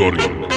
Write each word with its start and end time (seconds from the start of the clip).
Monitoring. 0.00 0.50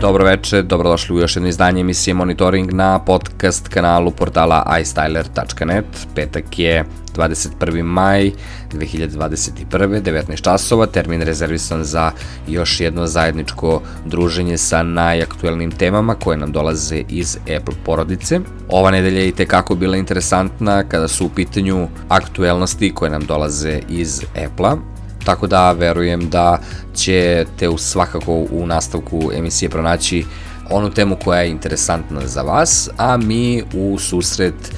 Dobro 0.00 0.24
veče, 0.24 0.62
dobrodošli 0.62 1.16
u 1.16 1.20
još 1.20 1.36
jedno 1.36 1.48
izdanje 1.48 1.80
emisije 1.80 2.14
Monitoring 2.14 2.72
na 2.72 2.98
podcast 2.98 3.68
kanalu 3.68 4.10
portala 4.10 4.66
istyler.net. 4.80 5.84
Petak 6.14 6.58
je 6.58 6.84
21. 7.20 7.82
maj 7.82 8.30
2021. 8.72 10.02
19 10.02 10.42
časova, 10.42 10.86
termin 10.86 11.22
rezervisan 11.22 11.84
za 11.84 12.12
još 12.48 12.80
jedno 12.80 13.06
zajedničko 13.06 13.82
druženje 14.06 14.58
sa 14.58 14.82
najaktuelnim 14.82 15.70
temama 15.70 16.14
koje 16.14 16.36
nam 16.36 16.52
dolaze 16.52 17.02
iz 17.08 17.36
Apple 17.36 17.74
porodice. 17.84 18.40
Ova 18.68 18.90
nedelja 18.90 19.20
je 19.20 19.28
i 19.28 19.32
tekako 19.32 19.74
bila 19.74 19.96
interesantna 19.96 20.84
kada 20.88 21.08
su 21.08 21.26
u 21.26 21.28
pitanju 21.28 21.88
aktuelnosti 22.08 22.94
koje 22.94 23.10
nam 23.10 23.22
dolaze 23.22 23.80
iz 23.88 24.22
Apple-a 24.46 24.76
tako 25.24 25.46
da 25.46 25.72
verujem 25.72 26.30
da 26.30 26.58
ćete 26.94 27.68
svakako 27.78 28.32
u 28.32 28.66
nastavku 28.66 29.30
emisije 29.34 29.68
pronaći 29.68 30.24
onu 30.70 30.90
temu 30.90 31.16
koja 31.24 31.40
je 31.40 31.50
interesantna 31.50 32.26
za 32.26 32.42
vas, 32.42 32.88
a 32.96 33.16
mi 33.16 33.62
u 33.74 33.98
susret 33.98 34.74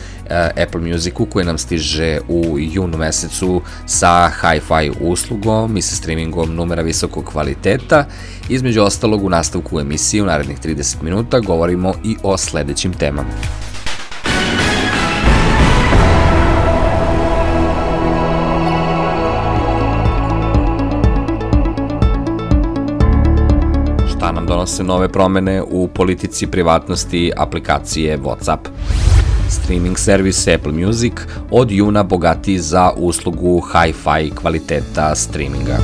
Apple 0.63 0.81
Musicu 0.81 1.27
koji 1.27 1.45
nam 1.45 1.59
stiže 1.59 2.19
u 2.29 2.59
junu 2.59 2.99
mesecu 2.99 3.63
sa 3.87 4.31
hi-fi 4.41 4.91
uslugom 5.01 5.77
i 5.77 5.83
sa 5.83 5.97
streamingom 5.97 6.55
numera 6.55 6.83
visokog 6.83 7.25
kvaliteta. 7.25 8.05
Između 8.49 8.83
ostalog 8.83 9.25
u 9.25 9.31
nastavku 9.31 9.81
emisije 9.81 10.23
u 10.23 10.27
narednih 10.27 10.59
30 10.59 11.03
minuta 11.03 11.41
govorimo 11.41 11.95
i 12.05 12.17
o 12.23 12.37
sledećim 12.37 12.93
temama. 12.93 13.31
donose 24.63 24.85
nove 24.85 25.09
promene 25.09 25.63
u 25.63 25.89
politici 25.89 26.47
privatnosti 26.47 27.33
aplikacije 27.37 28.19
WhatsApp. 28.19 28.59
Streaming 29.53 29.97
servis 29.99 30.49
Apple 30.49 30.73
Music 30.73 31.13
od 31.51 31.71
juna 31.71 32.03
bogati 32.03 32.59
za 32.59 32.93
uslugu 32.97 33.61
hi-fi 33.61 34.31
kvaliteta 34.31 35.15
streaminga. 35.15 35.79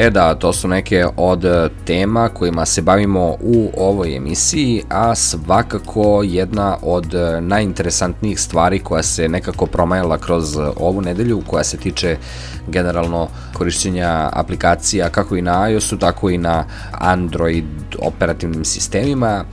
E 0.00 0.10
da, 0.10 0.34
to 0.34 0.52
su 0.52 0.68
neke 0.68 1.06
od 1.16 1.44
e, 1.44 1.68
tema 1.84 2.28
kojima 2.28 2.66
se 2.66 2.82
bavimo 2.82 3.36
u 3.40 3.70
ovoj 3.76 4.16
emisiji, 4.16 4.82
a 4.88 5.14
svakako 5.14 6.22
jedna 6.24 6.76
od 6.82 7.14
e, 7.14 7.40
najinteresantnijih 7.40 8.40
stvari 8.40 8.78
koja 8.78 9.02
se 9.02 9.28
nekako 9.28 9.66
promajala 9.66 10.18
kroz 10.18 10.56
ovu 10.76 11.00
nedelju, 11.00 11.42
koja 11.46 11.64
se 11.64 11.76
tiče 11.76 12.16
generalno 12.68 13.28
korišćenja 13.52 14.30
aplikacija 14.32 15.08
kako 15.08 15.36
i 15.36 15.42
na 15.42 15.68
iOS-u, 15.70 15.98
tako 15.98 16.30
i 16.30 16.38
na 16.38 16.64
Android 16.92 17.64
operativnim 17.98 18.64
sistemima, 18.64 19.44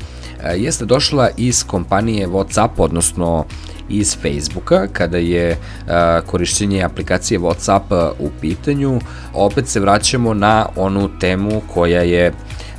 e, 0.44 0.58
jeste 0.58 0.86
došla 0.86 1.30
iz 1.38 1.64
kompanije 1.64 2.28
WhatsApp, 2.28 2.70
odnosno 2.78 3.46
iz 3.90 4.18
Facebooka 4.22 4.88
kada 4.94 5.18
je 5.18 5.58
a, 5.88 6.22
korišćenje 6.26 6.84
aplikacije 6.84 7.40
WhatsApp 7.40 8.12
u 8.20 8.30
pitanju. 8.42 9.00
Opet 9.34 9.68
se 9.68 9.80
vraćamo 9.80 10.34
na 10.34 10.66
onu 10.76 11.10
temu 11.20 11.62
koja 11.74 12.02
je 12.02 12.34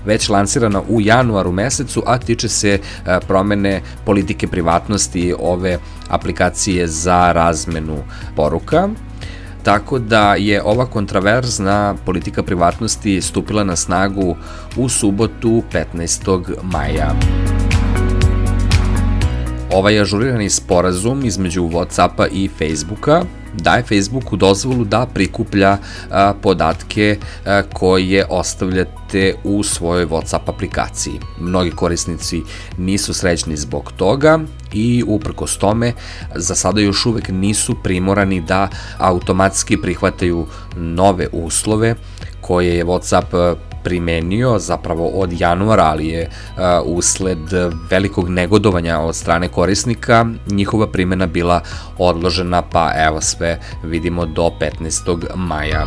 već 0.05 0.28
lansirana 0.28 0.83
u 0.89 1.00
januaru 1.00 1.53
mesecu, 1.53 2.03
a 2.06 2.19
tiče 2.19 2.49
se 2.49 2.78
promene 3.27 3.81
politike 4.05 4.47
privatnosti 4.47 5.34
ove 5.39 5.78
aplikacije 6.09 6.87
za 6.87 7.33
razmenu 7.33 7.97
poruka. 8.37 8.88
Tako 9.62 9.99
da 9.99 10.34
je 10.34 10.62
ova 10.62 10.87
kontraverzna 10.87 11.94
politika 12.05 12.43
privatnosti 12.43 13.21
stupila 13.21 13.65
na 13.65 13.77
snagu 13.77 14.37
u 14.77 14.88
subotu 14.88 15.62
15. 15.73 16.55
maja. 16.62 17.15
Ovaj 19.72 20.00
ažurirani 20.00 20.50
sporazum 20.50 21.25
između 21.25 21.62
Whatsappa 21.62 22.28
i 22.32 22.49
Facebooka 22.59 23.22
daje 23.54 23.82
Facebooku 23.82 24.37
dozvolu 24.37 24.84
da 24.84 25.06
prikuplja 25.15 25.78
a, 26.10 26.34
podatke 26.43 27.19
a, 27.47 27.62
koje 27.72 28.26
ostavljate 28.31 29.34
u 29.44 29.62
svojoj 29.62 30.06
WhatsApp 30.06 30.49
aplikaciji. 30.49 31.21
Mnogi 31.41 31.71
korisnici 31.71 32.43
nisu 32.78 33.15
srećni 33.15 33.56
zbog 33.56 33.93
toga 33.97 34.38
i 34.72 35.05
uprkos 35.06 35.59
tome 35.59 35.93
za 36.34 36.55
sada 36.55 36.81
još 36.81 37.06
uvek 37.06 37.28
nisu 37.28 37.76
primorani 37.82 38.41
da 38.41 38.69
automatski 38.99 39.76
prihvataju 39.76 40.47
nove 40.76 41.28
uslove 41.32 41.94
koje 42.41 42.76
je 42.76 42.84
WhatsApp 42.84 43.56
primenio 43.87 44.59
zapravo 44.59 45.09
od 45.09 45.41
januara, 45.41 45.85
ali 45.85 46.09
je 46.09 46.29
uh, 46.29 46.63
usled 46.85 47.39
velikog 47.91 48.29
negodovanja 48.29 48.99
od 48.99 49.17
strane 49.17 49.49
korisnika 49.49 50.27
njihova 50.47 50.87
primena 50.87 51.27
bila 51.27 51.61
odložena, 51.99 52.63
pa 52.63 52.93
evo 53.07 53.21
sve 53.21 53.61
vidimo 53.83 54.27
do 54.27 54.51
15. 54.61 55.37
maja. 55.37 55.87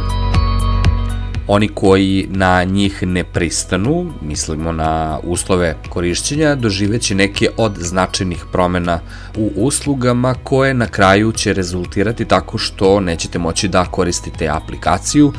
Oni 1.51 1.67
koji 1.67 2.27
na 2.29 2.63
njih 2.63 3.03
ne 3.03 3.23
pristanu, 3.23 4.11
mislimo 4.21 4.71
na 4.71 5.19
uslove 5.23 5.75
korišćenja, 5.89 6.55
doživeće 6.55 7.15
neke 7.15 7.49
od 7.57 7.77
značajnih 7.77 8.45
promena 8.51 8.99
u 9.37 9.51
uslugama 9.55 10.33
koje 10.43 10.73
na 10.73 10.87
kraju 10.87 11.31
će 11.31 11.53
rezultirati 11.53 12.25
tako 12.25 12.57
što 12.57 12.99
nećete 12.99 13.39
moći 13.39 13.67
da 13.67 13.85
koristite 13.85 14.47
aplikaciju 14.47 15.33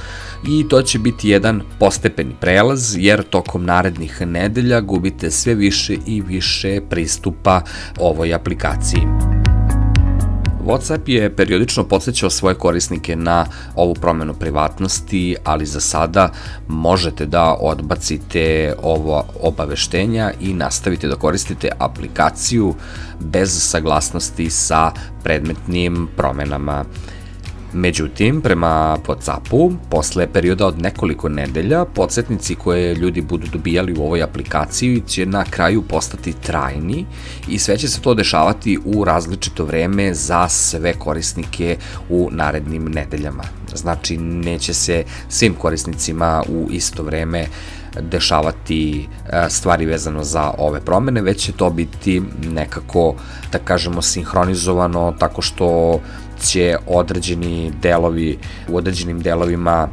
i 0.48 0.68
to 0.68 0.82
će 0.82 0.98
biti 0.98 1.28
jedan 1.28 1.62
postepeni 1.78 2.34
prelaz 2.40 2.96
jer 2.98 3.22
tokom 3.22 3.64
narednih 3.64 4.20
nedelja 4.26 4.80
gubite 4.80 5.30
sve 5.30 5.54
više 5.54 5.96
i 6.06 6.20
više 6.20 6.80
pristupa 6.90 7.62
ovoj 7.98 8.34
aplikaciji. 8.34 9.29
WhatsApp 10.66 11.00
je 11.06 11.36
periodično 11.36 11.84
podsjećao 11.84 12.30
svoje 12.30 12.54
korisnike 12.54 13.16
na 13.16 13.46
ovu 13.74 13.94
promenu 13.94 14.34
privatnosti, 14.34 15.36
ali 15.44 15.66
za 15.66 15.80
sada 15.80 16.32
možete 16.68 17.26
da 17.26 17.56
odbacite 17.60 18.74
ovo 18.82 19.24
obaveštenja 19.42 20.32
i 20.40 20.54
nastavite 20.54 21.08
da 21.08 21.16
koristite 21.16 21.68
aplikaciju 21.78 22.74
bez 23.20 23.70
saglasnosti 23.70 24.50
sa 24.50 24.92
predmetnim 25.22 26.08
promenama. 26.16 26.84
Međutim, 27.72 28.40
prema 28.40 28.96
WhatsAppu, 29.06 29.72
posle 29.90 30.32
perioda 30.32 30.66
od 30.66 30.82
nekoliko 30.82 31.28
nedelja, 31.28 31.84
podsjetnici 31.84 32.54
koje 32.54 32.94
ljudi 32.94 33.20
budu 33.20 33.46
dobijali 33.52 33.94
u 33.98 34.02
ovoj 34.02 34.22
aplikaciji 34.22 35.02
će 35.06 35.26
na 35.26 35.44
kraju 35.44 35.82
postati 35.82 36.32
trajni 36.32 37.06
i 37.48 37.58
sve 37.58 37.78
će 37.78 37.88
se 37.88 38.00
to 38.00 38.14
dešavati 38.14 38.78
u 38.84 39.04
različito 39.04 39.64
vreme 39.64 40.14
za 40.14 40.48
sve 40.48 40.92
korisnike 40.92 41.76
u 42.08 42.28
narednim 42.32 42.84
nedeljama. 42.84 43.44
Znači, 43.74 44.16
neće 44.16 44.74
se 44.74 45.04
svim 45.28 45.54
korisnicima 45.54 46.42
u 46.48 46.68
isto 46.70 47.02
vreme 47.02 47.46
dešavati 48.00 49.08
e, 49.28 49.50
stvari 49.50 49.86
vezano 49.86 50.24
za 50.24 50.52
ove 50.58 50.80
promene, 50.80 51.22
već 51.22 51.44
će 51.44 51.52
to 51.52 51.70
biti 51.70 52.22
nekako, 52.42 53.14
da 53.52 53.58
kažemo, 53.58 54.02
sinhronizovano 54.02 55.14
tako 55.18 55.42
što 55.42 56.00
će 56.40 56.76
određeni 56.86 57.72
delovi, 57.82 58.38
u 58.68 58.76
određenim 58.76 59.20
delovima 59.20 59.88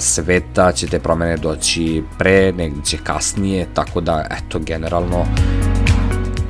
sveta 0.00 0.72
će 0.72 0.86
te 0.86 0.98
promene 0.98 1.36
doći 1.36 2.02
pre, 2.18 2.52
negde 2.52 2.84
će 2.84 2.98
kasnije, 3.04 3.66
tako 3.74 4.00
da, 4.00 4.26
eto, 4.30 4.58
generalno 4.58 5.26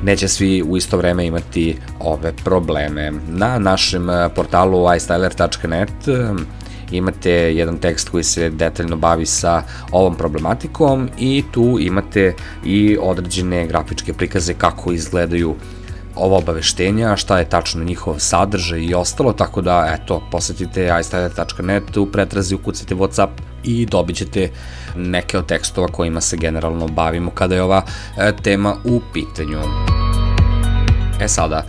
neće 0.03 0.27
svi 0.27 0.63
u 0.63 0.77
isto 0.77 0.97
vreme 0.97 1.25
imati 1.25 1.77
ove 1.99 2.33
probleme. 2.43 3.11
Na 3.27 3.59
našem 3.59 4.07
portalu 4.35 4.77
istyler.net 4.77 6.07
imate 6.91 7.31
jedan 7.31 7.77
tekst 7.77 8.09
koji 8.09 8.23
se 8.23 8.49
detaljno 8.49 8.95
bavi 8.95 9.25
sa 9.25 9.63
ovom 9.91 10.15
problematikom 10.15 11.09
i 11.19 11.43
tu 11.51 11.77
imate 11.79 12.33
i 12.65 12.97
određene 13.01 13.67
grafičke 13.67 14.13
prikaze 14.13 14.53
kako 14.53 14.91
izgledaju 14.91 15.55
ova 16.15 16.37
obaveštenja, 16.37 17.15
šta 17.15 17.39
je 17.39 17.49
tačno 17.49 17.83
njihov 17.83 18.19
sadržaj 18.19 18.79
i 18.79 18.93
ostalo, 18.93 19.33
tako 19.33 19.61
da, 19.61 19.97
eto, 20.01 20.21
posetite 20.31 20.89
iStyler.net, 20.99 21.97
u 21.97 22.05
pretrazi 22.05 22.55
ukucite 22.55 22.95
Whatsapp 22.95 23.29
i 23.63 23.85
dobit 23.85 24.15
ćete 24.15 24.49
neke 24.95 25.37
od 25.37 25.45
tekstova 25.45 25.87
kojima 25.87 26.21
se 26.21 26.37
generalno 26.37 26.87
bavimo 26.87 27.31
kada 27.31 27.55
je 27.55 27.63
ova 27.63 27.81
e, 28.17 28.31
tema 28.43 28.75
u 28.83 29.01
pitanju. 29.13 29.59
E 31.21 31.27
sada, 31.27 31.63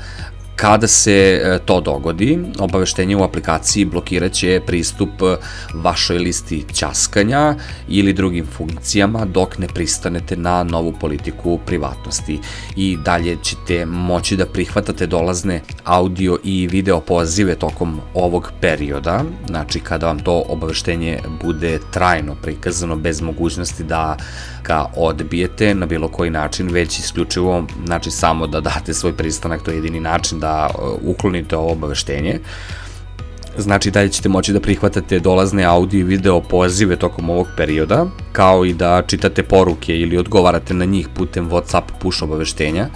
Kada 0.57 0.87
se 0.87 1.13
e, 1.13 1.59
to 1.65 1.81
dogodi, 1.81 2.39
obaveštenje 2.59 3.17
u 3.17 3.23
aplikaciji 3.23 3.85
blokiraće 3.85 4.61
pristup 4.67 5.23
e, 5.23 5.37
vašoj 5.75 6.19
listi 6.19 6.65
ćaskanja 6.73 7.55
ili 7.89 8.13
drugim 8.13 8.47
funkcijama 8.47 9.25
dok 9.25 9.59
ne 9.59 9.67
pristanete 9.69 10.37
na 10.37 10.63
novu 10.63 10.93
politiku 11.01 11.59
privatnosti. 11.67 12.41
I 12.77 12.97
dalje 13.05 13.37
ćete 13.43 13.87
moći 13.87 14.37
da 14.37 14.47
prihvatate 14.47 15.07
dolazne 15.07 15.61
audio 15.85 16.39
i 16.45 16.67
video 16.67 17.01
pozive 17.01 17.55
tokom 17.55 18.01
ovog 18.15 18.53
perioda, 18.61 19.25
znači 19.47 19.81
kada 19.81 20.07
vam 20.07 20.19
to 20.19 20.45
obaveštenje 20.49 21.19
bude 21.43 21.79
trajno 21.91 22.35
prikazano 22.43 22.97
bez 22.97 23.21
mogućnosti 23.21 23.85
da 23.85 24.17
ga 24.67 24.87
odbijete 24.97 25.75
na 25.75 25.87
bilo 25.87 26.09
koji 26.09 26.31
način, 26.31 26.71
već 26.71 26.99
isključivo, 26.99 27.65
znači 27.87 28.11
samo 28.11 28.47
da 28.47 28.61
date 28.61 28.95
svoj 28.95 29.13
pristanak, 29.17 29.63
to 29.63 29.71
je 29.71 29.77
jedini 29.77 30.01
način 30.01 30.41
da 30.41 30.71
uh, 30.71 30.99
uklonite 31.03 31.57
ovo 31.57 31.73
obaveštenje. 31.73 32.41
Znači 33.59 33.91
dalje 33.91 34.09
ćete 34.09 34.29
moći 34.29 34.53
da 34.53 34.61
prihvatate 34.61 35.19
dolazne 35.21 35.65
audio 35.65 36.01
i 36.01 36.05
video 36.05 36.41
pozive 36.41 36.97
tokom 36.97 37.31
ovog 37.31 37.47
perioda, 37.57 38.07
kao 38.33 38.65
i 38.65 38.75
da 38.75 39.03
čitate 39.07 39.43
poruke 39.43 39.97
ili 39.97 40.19
odgovarate 40.19 40.75
na 40.75 40.85
njih 40.85 41.09
putem 41.09 41.51
WhatsApp 41.51 41.97
push 42.01 42.23
obaveštenja. 42.23 42.89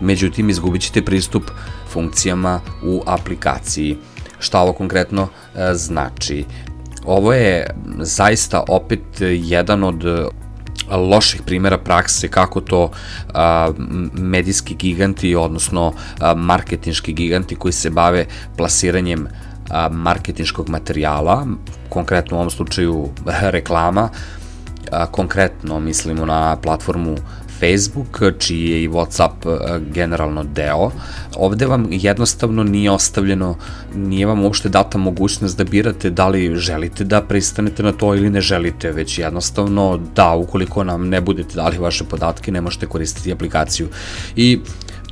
Međutim, 0.00 0.50
izgubit 0.50 0.82
ćete 0.82 1.02
pristup 1.02 1.50
funkcijama 1.88 2.60
u 2.82 3.02
aplikaciji. 3.06 3.96
Šta 4.38 4.60
ovo 4.60 4.72
konkretno 4.72 5.22
uh, 5.22 5.60
znači? 5.72 6.44
Ovo 7.04 7.32
je 7.32 7.66
zaista 8.00 8.64
opet 8.68 9.00
jedan 9.20 9.84
od 9.84 10.04
loših 10.90 11.42
primjera 11.42 11.78
prakse 11.78 12.28
kako 12.28 12.60
to 12.60 12.90
a, 13.34 13.72
medijski 14.12 14.74
giganti, 14.74 15.34
odnosno 15.34 15.92
a, 16.20 16.34
marketinški 16.34 17.12
giganti 17.12 17.56
koji 17.56 17.72
se 17.72 17.90
bave 17.90 18.26
plasiranjem 18.56 19.28
a, 19.70 19.88
marketinškog 19.88 20.68
materijala, 20.68 21.46
konkretno 21.88 22.36
u 22.36 22.40
ovom 22.40 22.50
slučaju 22.50 23.08
reklama, 23.56 24.08
a, 24.90 25.06
konkretno 25.06 25.80
mislimo 25.80 26.26
na 26.26 26.56
platformu 26.56 27.16
Facebook, 27.60 28.22
čiji 28.38 28.70
je 28.70 28.82
i 28.82 28.88
Whatsapp 28.88 29.46
e, 29.46 29.80
generalno 29.94 30.44
deo. 30.44 30.90
Ovde 31.36 31.66
vam 31.66 31.86
jednostavno 31.90 32.62
nije 32.62 32.90
ostavljeno, 32.90 33.56
nije 33.94 34.26
vam 34.26 34.44
uopšte 34.44 34.68
data 34.68 34.98
mogućnost 34.98 35.58
da 35.58 35.64
birate 35.64 36.10
da 36.10 36.28
li 36.28 36.56
želite 36.56 37.04
da 37.04 37.22
pristanete 37.22 37.82
na 37.82 37.92
to 37.92 38.14
ili 38.14 38.30
ne 38.30 38.40
želite, 38.40 38.92
već 38.92 39.18
jednostavno 39.18 40.00
da, 40.16 40.34
ukoliko 40.34 40.84
nam 40.84 41.08
ne 41.08 41.20
budete 41.20 41.54
dali 41.54 41.78
vaše 41.78 42.04
podatke, 42.04 42.52
ne 42.52 42.60
možete 42.60 42.86
koristiti 42.86 43.32
aplikaciju. 43.32 43.88
I 44.36 44.60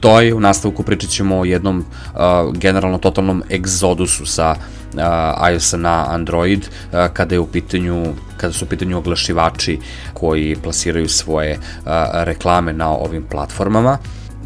to 0.01 0.21
je 0.21 0.35
u 0.35 0.41
nastavku 0.41 0.83
pričat 0.83 1.11
ćemo 1.11 1.39
o 1.39 1.45
jednom 1.45 1.79
uh, 1.79 2.57
generalno 2.57 2.99
totalnom 2.99 3.43
egzodusu 3.51 4.27
sa 4.27 4.57
uh, 4.59 4.82
iOS 5.53 5.73
na 5.73 6.07
Android 6.09 6.69
kada 7.13 7.35
je 7.35 7.39
u 7.39 7.47
pitanju 7.47 8.15
kada 8.37 8.53
su 8.53 8.65
u 8.65 8.69
pitanju 8.69 8.99
oglašivači 8.99 9.79
koji 10.15 10.57
plasiraju 10.63 11.09
svoje 11.09 11.59
reklame 12.13 12.73
na 12.73 12.89
ovim 12.91 13.25
platformama. 13.31 13.99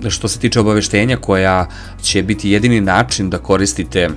Što 0.08 0.28
se 0.28 0.38
tiče 0.38 0.60
obaveštenja 0.60 1.16
koja 1.16 1.68
će 2.02 2.22
biti 2.22 2.50
jedini 2.50 2.80
način 2.80 3.30
da 3.30 3.38
koristite 3.38 4.08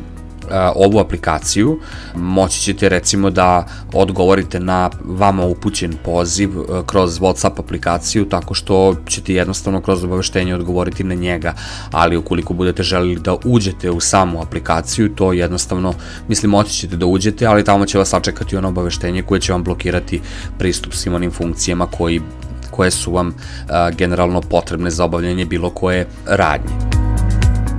ovu 0.75 0.99
aplikaciju, 0.99 1.79
moći 2.15 2.61
ćete 2.61 2.89
recimo 2.89 3.29
da 3.29 3.67
odgovorite 3.93 4.59
na 4.59 4.89
vama 5.03 5.45
upućen 5.45 5.93
poziv 6.03 6.49
kroz 6.85 7.19
WhatsApp 7.19 7.59
aplikaciju 7.59 8.25
tako 8.25 8.53
što 8.53 8.95
ćete 9.07 9.33
jednostavno 9.33 9.81
kroz 9.81 10.03
obaveštenje 10.03 10.55
odgovoriti 10.55 11.03
na 11.03 11.15
njega, 11.15 11.53
ali 11.91 12.17
ukoliko 12.17 12.53
budete 12.53 12.83
želeli 12.83 13.15
da 13.15 13.35
uđete 13.45 13.91
u 13.91 13.99
samu 13.99 14.41
aplikaciju, 14.41 15.15
to 15.15 15.33
jednostavno, 15.33 15.93
mislim, 16.27 16.51
moći 16.51 16.73
ćete 16.73 16.95
da 16.97 17.05
uđete, 17.05 17.45
ali 17.45 17.63
tamo 17.63 17.85
će 17.85 17.97
vas 17.97 18.09
sačekati 18.09 18.57
ono 18.57 18.67
obaveštenje 18.67 19.21
koje 19.21 19.41
će 19.41 19.51
vam 19.51 19.63
blokirati 19.63 20.21
pristup 20.57 20.93
svim 20.93 21.13
onim 21.13 21.31
funkcijama 21.31 21.85
koji 21.85 22.21
koje 22.71 22.91
su 22.91 23.11
vam 23.11 23.33
a, 23.69 23.91
generalno 23.91 24.41
potrebne 24.41 24.89
za 24.89 25.05
obavljanje 25.05 25.45
bilo 25.45 25.69
koje 25.69 26.07
radnje 26.25 27.08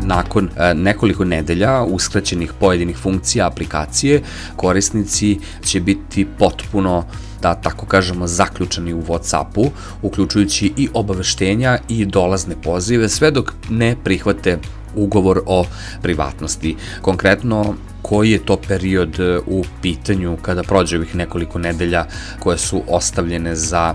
nakon 0.04 0.48
e, 0.56 0.74
nekoliko 0.74 1.24
nedelja 1.24 1.82
uskraćenih 1.82 2.52
pojedinih 2.60 2.96
funkcija 2.96 3.46
aplikacije, 3.46 4.22
korisnici 4.56 5.38
će 5.64 5.80
biti 5.80 6.26
potpuno 6.38 7.04
da 7.42 7.54
tako 7.54 7.86
kažemo 7.86 8.26
zaključani 8.26 8.94
u 8.94 9.02
Whatsappu, 9.02 9.70
uključujući 10.02 10.72
i 10.76 10.88
obaveštenja 10.94 11.78
i 11.88 12.06
dolazne 12.06 12.54
pozive, 12.62 13.08
sve 13.08 13.30
dok 13.30 13.52
ne 13.70 13.96
prihvate 14.04 14.58
ugovor 14.94 15.40
o 15.46 15.64
privatnosti. 16.02 16.76
Konkretno, 17.00 17.74
koji 18.02 18.30
je 18.30 18.44
to 18.44 18.56
period 18.56 19.18
u 19.46 19.64
pitanju 19.82 20.36
kada 20.42 20.62
prođe 20.62 20.96
ovih 20.96 21.16
nekoliko 21.16 21.58
nedelja 21.58 22.06
koje 22.38 22.58
su 22.58 22.82
ostavljene 22.88 23.56
za 23.56 23.94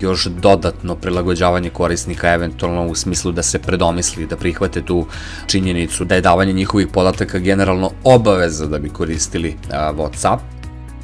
još 0.00 0.26
dodatno 0.26 0.94
prilagođavanje 0.94 1.70
korisnika 1.70 2.32
eventualno 2.32 2.86
u 2.86 2.94
smislu 2.94 3.32
da 3.32 3.42
se 3.42 3.58
predomisli, 3.58 4.26
da 4.26 4.36
prihvate 4.36 4.82
tu 4.82 5.06
činjenicu 5.46 6.04
da 6.04 6.14
je 6.14 6.20
davanje 6.20 6.52
njihovih 6.52 6.88
podataka 6.92 7.38
generalno 7.38 7.90
obaveza 8.04 8.66
da 8.66 8.78
bi 8.78 8.88
koristili 8.88 9.56
a, 9.72 9.92
WhatsApp. 9.92 10.38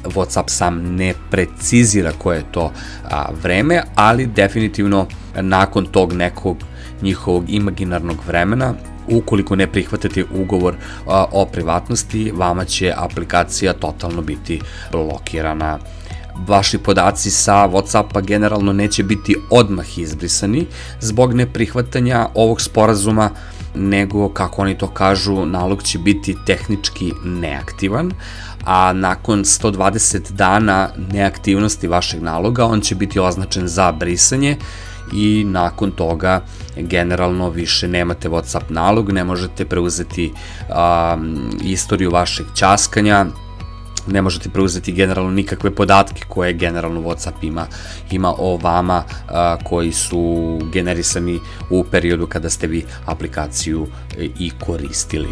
WhatsApp 0.03 0.49
sam 0.49 0.95
ne 0.95 1.13
precizira 1.31 2.11
koje 2.17 2.37
je 2.37 2.51
to 2.51 2.71
a, 3.09 3.29
vreme, 3.43 3.83
ali 3.95 4.25
definitivno 4.25 5.07
nakon 5.41 5.85
tog 5.85 6.13
nekog 6.13 6.57
njihovog 7.01 7.49
imaginarnog 7.49 8.17
vremena 8.27 8.73
ukoliko 9.09 9.55
ne 9.55 9.67
prihvatite 9.67 10.23
ugovor 10.33 10.75
a, 11.07 11.25
o 11.31 11.45
privatnosti, 11.45 12.31
vama 12.35 12.65
će 12.65 12.93
aplikacija 12.97 13.73
totalno 13.73 14.21
biti 14.21 14.61
blokirana 14.91 15.79
vaši 16.47 16.77
podaci 16.77 17.31
sa 17.31 17.67
Whatsappa 17.67 18.21
generalno 18.21 18.73
neće 18.73 19.03
biti 19.03 19.35
odmah 19.49 19.97
izbrisani 19.97 20.65
zbog 20.99 21.33
neprihvatanja 21.33 22.27
ovog 22.33 22.61
sporazuma, 22.61 23.29
nego, 23.75 24.29
kako 24.29 24.61
oni 24.61 24.77
to 24.77 24.87
kažu, 24.87 25.45
nalog 25.45 25.83
će 25.83 25.99
biti 25.99 26.35
tehnički 26.45 27.13
neaktivan, 27.23 28.11
a 28.65 28.93
nakon 28.93 29.39
120 29.39 30.31
dana 30.31 30.89
neaktivnosti 31.11 31.87
vašeg 31.87 32.21
naloga 32.21 32.65
on 32.65 32.81
će 32.81 32.95
biti 32.95 33.19
označen 33.19 33.67
za 33.67 33.91
brisanje 33.91 34.57
i 35.13 35.43
nakon 35.47 35.91
toga 35.91 36.41
generalno 36.75 37.49
više 37.49 37.87
nemate 37.87 38.29
WhatsApp 38.29 38.69
nalog, 38.69 39.11
ne 39.11 39.23
možete 39.23 39.65
preuzeti 39.65 40.31
um, 40.31 41.49
istoriju 41.63 42.11
vašeg 42.11 42.45
ćaskanja, 42.55 43.25
ne 44.07 44.21
možete 44.21 44.49
preuzeti 44.49 44.91
generalno 44.91 45.31
nikakve 45.31 45.75
podatke 45.75 46.23
koje 46.27 46.53
generalno 46.53 47.01
WhatsApp 47.01 47.33
ima, 47.41 47.67
ima 48.11 48.33
o 48.37 48.57
vama 48.57 49.03
a, 49.27 49.57
koji 49.63 49.91
su 49.91 50.59
generisani 50.73 51.39
u 51.69 51.83
periodu 51.83 52.27
kada 52.27 52.49
ste 52.49 52.67
vi 52.67 52.85
aplikaciju 53.05 53.87
e, 54.17 54.29
i 54.39 54.51
koristili. 54.65 55.29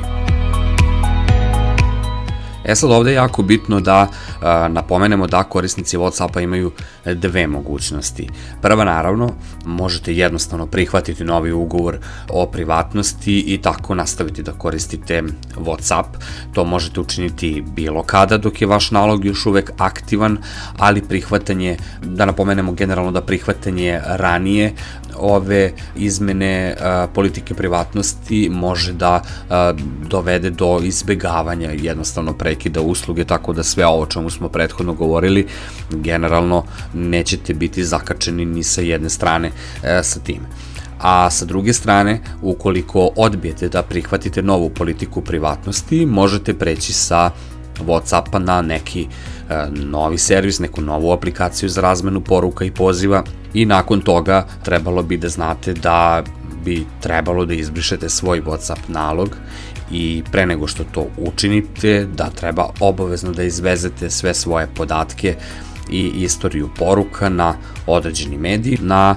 E 2.65 2.75
sad 2.75 2.91
ovde 2.91 3.11
je 3.11 3.15
jako 3.15 3.41
bitno 3.41 3.79
da 3.79 4.07
a, 4.41 4.67
napomenemo 4.67 5.27
da 5.27 5.43
korisnici 5.43 5.97
Whatsappa 5.97 6.43
imaju 6.43 6.71
dve 7.05 7.47
mogućnosti. 7.47 8.29
Prva 8.61 8.83
naravno, 8.83 9.29
možete 9.65 10.13
jednostavno 10.13 10.65
prihvatiti 10.65 11.23
novi 11.23 11.51
ugovor 11.51 11.97
o 12.29 12.45
privatnosti 12.45 13.39
i 13.39 13.61
tako 13.61 13.95
nastaviti 13.95 14.43
da 14.43 14.51
koristite 14.51 15.23
Whatsapp. 15.55 16.05
To 16.53 16.65
možete 16.65 16.99
učiniti 16.99 17.63
bilo 17.75 18.03
kada 18.03 18.37
dok 18.37 18.61
je 18.61 18.67
vaš 18.67 18.91
nalog 18.91 19.25
još 19.25 19.45
uvek 19.45 19.71
aktivan, 19.77 20.37
ali 20.77 21.01
prihvatanje, 21.01 21.77
da 22.03 22.25
napomenemo 22.25 22.71
generalno 22.71 23.11
da 23.11 23.21
prihvatanje 23.21 24.01
ranije 24.05 24.73
ove 25.17 25.71
izmene 25.95 26.75
a, 26.81 27.07
politike 27.13 27.53
privatnosti 27.53 28.49
može 28.51 28.93
da 28.93 29.21
a, 29.49 29.73
dovede 30.09 30.49
do 30.49 30.79
izbegavanja 30.83 31.69
jednostavno 31.71 32.33
prekida 32.55 32.81
usluge, 32.81 33.25
tako 33.25 33.53
da 33.53 33.63
sve 33.63 33.85
ovo 33.85 34.05
čemu 34.05 34.29
smo 34.29 34.49
prethodno 34.49 34.93
govorili, 34.93 35.47
generalno 35.91 36.63
nećete 36.93 37.53
biti 37.53 37.83
zakačeni 37.83 38.45
ni 38.45 38.63
sa 38.63 38.81
jedne 38.81 39.09
strane 39.09 39.51
a, 39.83 40.03
sa 40.03 40.19
time. 40.19 40.47
A 41.01 41.29
sa 41.29 41.45
druge 41.45 41.73
strane, 41.73 42.21
ukoliko 42.41 43.09
odbijete 43.15 43.69
da 43.69 43.83
prihvatite 43.83 44.41
novu 44.41 44.69
politiku 44.69 45.21
privatnosti, 45.21 46.05
možete 46.05 46.53
preći 46.53 46.93
sa 46.93 47.31
Whatsappa 47.79 48.39
na 48.39 48.61
neki 48.61 49.07
e, 49.49 49.65
novi 49.71 50.17
servis, 50.17 50.59
neku 50.59 50.81
novu 50.81 51.11
aplikaciju 51.11 51.69
za 51.69 51.81
razmenu 51.81 52.21
poruka 52.21 52.65
i 52.65 52.71
poziva 52.71 53.23
i 53.53 53.65
nakon 53.65 54.01
toga 54.01 54.47
trebalo 54.63 55.03
bi 55.03 55.17
da 55.17 55.29
znate 55.29 55.73
da 55.73 56.23
bi 56.65 56.85
trebalo 57.01 57.45
da 57.45 57.53
izbrišete 57.53 58.09
svoj 58.09 58.41
WhatsApp 58.41 58.87
nalog 58.87 59.35
i 59.91 60.23
pre 60.31 60.45
nego 60.45 60.67
što 60.67 60.83
to 60.83 61.07
učinite, 61.17 62.05
da 62.05 62.29
treba 62.29 62.69
obavezno 62.79 63.31
da 63.31 63.43
izvezete 63.43 64.09
sve 64.09 64.33
svoje 64.33 64.67
podatke 64.75 65.35
i 65.89 66.11
istoriju 66.15 66.69
poruka 66.77 67.29
na 67.29 67.55
određeni 67.87 68.37
mediji 68.37 68.77
na 68.81 69.15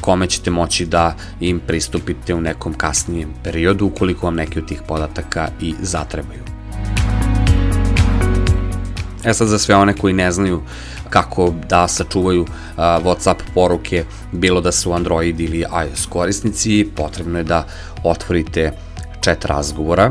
kome 0.00 0.26
ćete 0.26 0.50
moći 0.50 0.86
da 0.86 1.16
im 1.40 1.60
pristupite 1.66 2.34
u 2.34 2.40
nekom 2.40 2.74
kasnijem 2.74 3.34
periodu 3.44 3.86
ukoliko 3.86 4.26
vam 4.26 4.34
neki 4.34 4.58
od 4.58 4.68
tih 4.68 4.82
podataka 4.88 5.48
i 5.60 5.74
zatrebaju. 5.82 6.40
E 9.24 9.34
sad 9.34 9.48
za 9.48 9.58
sve 9.58 9.76
one 9.76 9.92
koji 9.92 10.14
ne 10.14 10.32
znaju 10.32 10.62
kako 11.10 11.54
da 11.68 11.88
sačuvaju 11.88 12.42
uh, 12.42 12.48
WhatsApp 12.78 13.40
poruke, 13.54 14.04
bilo 14.32 14.60
da 14.60 14.72
su 14.72 14.92
Android 14.92 15.40
ili 15.40 15.58
iOS 15.58 16.06
korisnici, 16.06 16.88
potrebno 16.96 17.38
je 17.38 17.44
da 17.44 17.66
otvorite 18.04 18.72
chat 19.26 19.44
razgovora, 19.44 20.10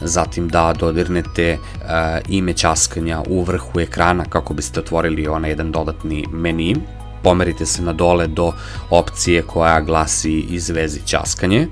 zatim 0.00 0.48
da 0.48 0.72
dodirnete 0.78 1.58
uh, 1.58 1.88
ime 2.28 2.52
časkanja 2.52 3.22
u 3.26 3.42
vrhu 3.42 3.80
ekrana 3.80 4.24
kako 4.24 4.54
biste 4.54 4.80
otvorili 4.80 5.26
onaj 5.28 5.50
jedan 5.50 5.72
dodatni 5.72 6.24
meni, 6.32 6.76
pomerite 7.22 7.66
se 7.66 7.82
na 7.82 7.92
dole 7.92 8.26
do 8.26 8.52
opcije 8.90 9.42
koja 9.42 9.80
glasi 9.80 10.40
izvezi 10.40 11.00
časkanje, 11.06 11.68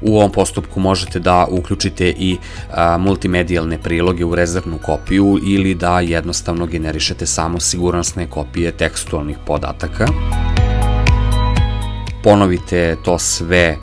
U 0.00 0.16
ovom 0.16 0.32
postupku 0.32 0.80
možete 0.80 1.20
da 1.20 1.46
uključite 1.50 2.08
i 2.18 2.36
a, 2.70 2.98
multimedijalne 2.98 3.78
priloge 3.82 4.24
u 4.24 4.34
rezervnu 4.34 4.78
kopiju 4.78 5.38
ili 5.42 5.74
da 5.74 6.00
jednostavno 6.00 6.66
generišete 6.66 7.26
samo 7.26 7.60
sigurnosne 7.60 8.26
kopije 8.30 8.72
tekstualnih 8.72 9.36
podataka. 9.46 10.06
Ponovite 12.22 12.96
to 13.04 13.18
sve 13.18 13.76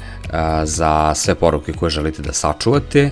za 0.64 1.14
sve 1.16 1.36
poruke 1.36 1.74
koje 1.74 1.90
želite 1.90 2.22
da 2.22 2.34
sačuvate 2.34 3.12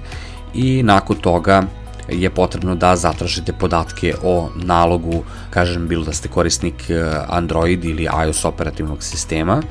i 0.54 0.84
nakon 0.84 1.18
toga 1.18 1.64
je 2.10 2.30
potrebno 2.30 2.76
da 2.76 2.96
zatražite 2.96 3.54
podatke 3.54 4.14
o 4.24 4.50
nalogu, 4.56 5.24
kažem, 5.50 5.88
bilo 5.88 6.06
da 6.06 6.14
ste 6.14 6.30
korisnik 6.30 6.84
Android 7.28 7.86
ili 7.86 8.08
iOS 8.26 8.46
operativnog 8.46 9.04
sistema, 9.04 9.62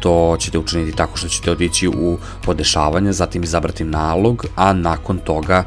to 0.00 0.36
ćete 0.38 0.58
učiniti 0.58 0.96
tako 0.96 1.16
što 1.16 1.28
ćete 1.28 1.50
odići 1.50 1.88
u 1.88 2.18
podešavanje, 2.44 3.12
zatim 3.12 3.42
izabrati 3.42 3.84
nalog, 3.84 4.46
a 4.56 4.72
nakon 4.72 5.18
toga 5.18 5.64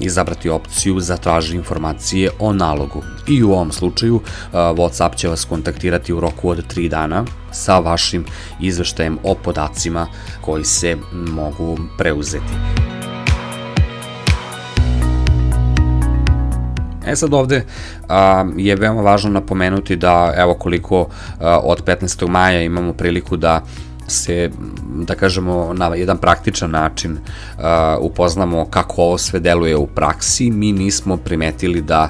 izabrati 0.00 0.48
opciju 0.48 1.00
za 1.00 1.16
traži 1.16 1.56
informacije 1.56 2.30
o 2.38 2.52
nalogu. 2.52 3.02
I 3.28 3.42
u 3.42 3.52
ovom 3.52 3.72
slučaju 3.72 4.20
WhatsApp 4.52 5.16
će 5.16 5.28
vas 5.28 5.44
kontaktirati 5.44 6.12
u 6.12 6.20
roku 6.20 6.48
od 6.48 6.74
3 6.74 6.88
dana 6.88 7.24
sa 7.52 7.78
vašim 7.78 8.24
izveštajem 8.60 9.18
o 9.22 9.34
podacima 9.34 10.06
koji 10.40 10.64
se 10.64 10.96
mogu 11.12 11.78
preuzeti. 11.98 12.52
E 17.06 17.16
sad 17.16 17.34
ovde 17.34 17.64
a, 18.08 18.44
je 18.56 18.76
veoma 18.76 19.00
važno 19.00 19.30
napomenuti 19.30 19.96
da 19.96 20.34
evo 20.36 20.54
koliko 20.54 21.08
a, 21.40 21.58
od 21.58 21.84
15. 21.84 22.28
maja 22.28 22.62
imamo 22.62 22.92
priliku 22.92 23.36
da 23.36 23.62
se, 24.08 24.50
da 25.06 25.14
kažemo, 25.14 25.74
na 25.74 25.94
jedan 25.94 26.18
praktičan 26.18 26.70
način 26.70 27.12
uh, 27.12 27.64
upoznamo 28.00 28.64
kako 28.64 29.02
ovo 29.02 29.18
sve 29.18 29.40
deluje 29.40 29.76
u 29.76 29.86
praksi, 29.86 30.50
mi 30.50 30.72
nismo 30.72 31.16
primetili 31.16 31.82
da 31.82 32.08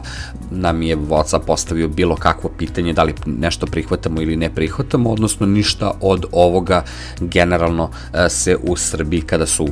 nam 0.50 0.82
je 0.82 0.96
WhatsApp 0.96 1.46
postavio 1.46 1.88
bilo 1.88 2.16
kakvo 2.16 2.50
pitanje 2.58 2.92
da 2.92 3.02
li 3.02 3.14
nešto 3.26 3.66
prihvatamo 3.66 4.22
ili 4.22 4.36
ne 4.36 4.54
prihvatamo, 4.54 5.10
odnosno 5.10 5.46
ništa 5.46 5.92
od 6.00 6.24
ovoga 6.32 6.84
generalno 7.20 7.84
uh, 7.84 7.90
se 8.28 8.56
u 8.62 8.76
Srbiji 8.76 9.20
kada 9.20 9.46
su 9.46 9.64
uh, 9.64 9.70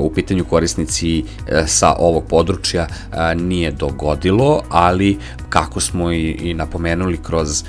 u 0.00 0.10
pitanju 0.14 0.44
korisnici 0.44 1.22
uh, 1.22 1.48
sa 1.66 1.94
ovog 1.98 2.24
područja 2.28 2.86
nije 3.36 3.70
dogodilo, 3.70 4.62
ali 4.68 5.18
kako 5.48 5.80
smo 5.80 6.12
i, 6.12 6.30
i 6.30 6.54
napomenuli 6.54 7.18
kroz 7.22 7.64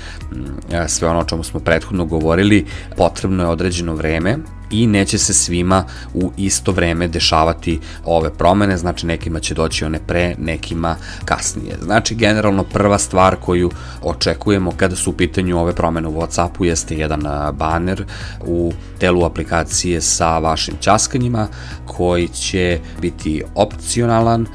sve 0.88 1.08
ono 1.08 1.20
o 1.20 1.24
čemu 1.24 1.42
smo 1.42 1.60
prethodno 1.60 2.04
govorili, 2.04 2.66
potrebno 2.96 3.42
je 3.42 3.48
određeno 3.48 3.94
vreme 3.94 4.36
i 4.70 4.86
neće 4.86 5.18
se 5.18 5.32
svima 5.32 5.84
u 6.14 6.32
isto 6.36 6.72
vreme 6.72 7.08
dešavati 7.08 7.80
ove 8.04 8.30
promene, 8.34 8.76
znači 8.76 9.06
nekima 9.06 9.40
će 9.40 9.54
doći 9.54 9.84
one 9.84 9.98
pre, 10.06 10.34
nekima 10.38 10.96
kasnije. 11.24 11.76
Znači, 11.82 12.14
generalno 12.14 12.64
prva 12.64 12.98
stvar 12.98 13.36
koju 13.36 13.70
očekujemo 14.02 14.72
kada 14.76 14.96
su 14.96 15.10
u 15.10 15.12
pitanju 15.12 15.58
ove 15.58 15.74
promene 15.74 16.08
u 16.08 16.12
Whatsappu 16.12 16.64
jeste 16.64 16.96
jedan 16.96 17.22
baner 17.52 18.04
u 18.46 18.72
telu 18.98 19.24
aplikacije 19.24 20.00
sa 20.00 20.38
vašim 20.38 20.74
časkanjima 20.80 21.48
koji 21.86 22.28
će 22.28 22.80
biti 23.00 23.42
opcionalan 23.54 24.46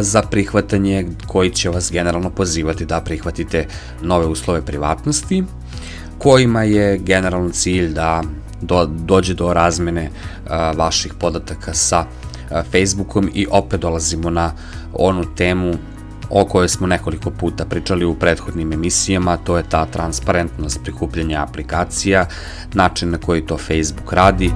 za 0.00 0.22
prihvatanje, 0.22 1.06
koji 1.26 1.50
će 1.50 1.68
vas 1.68 1.92
generalno 1.92 2.30
pozivati 2.30 2.86
da 2.86 3.00
prihvatite 3.00 3.66
nove 4.02 4.26
uslove 4.26 4.62
privatnosti 4.64 5.44
kojima 6.18 6.62
je 6.62 6.98
generalno 6.98 7.50
cilj 7.50 7.88
da 7.88 8.22
do, 8.62 8.86
dođe 8.86 9.34
do 9.34 9.52
razmene 9.52 10.10
a, 10.48 10.72
vaših 10.76 11.14
podataka 11.14 11.74
sa 11.74 12.04
a, 12.50 12.62
Facebookom 12.72 13.30
i 13.34 13.46
opet 13.50 13.80
dolazimo 13.80 14.30
na 14.30 14.52
onu 14.92 15.24
temu 15.34 15.74
o 16.30 16.44
kojoj 16.44 16.68
smo 16.68 16.86
nekoliko 16.86 17.30
puta 17.30 17.64
pričali 17.64 18.04
u 18.04 18.14
prethodnim 18.14 18.72
emisijama, 18.72 19.36
to 19.36 19.56
je 19.56 19.62
ta 19.68 19.86
transparentnost 19.86 20.80
prikupljanja 20.82 21.42
aplikacija, 21.42 22.26
način 22.74 23.10
na 23.10 23.18
koji 23.18 23.46
to 23.46 23.58
Facebook 23.58 24.12
radi 24.12 24.50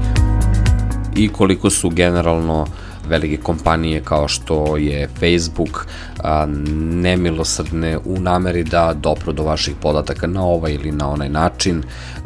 i 1.16 1.28
koliko 1.28 1.70
su 1.70 1.90
generalno 1.90 2.62
uh, 2.62 2.68
velike 3.08 3.36
kompanije 3.36 4.00
kao 4.04 4.28
što 4.28 4.76
je 4.76 5.08
Facebook 5.08 5.86
a, 6.22 6.46
nemilosrdne 6.76 7.98
u 8.04 8.20
nameri 8.20 8.64
da 8.64 8.94
dopro 8.94 9.32
do 9.32 9.42
vaših 9.42 9.74
podataka 9.82 10.26
na 10.26 10.44
ovaj 10.44 10.72
ili 10.72 10.92
na 10.92 11.10
onaj 11.10 11.28
način, 11.28 11.82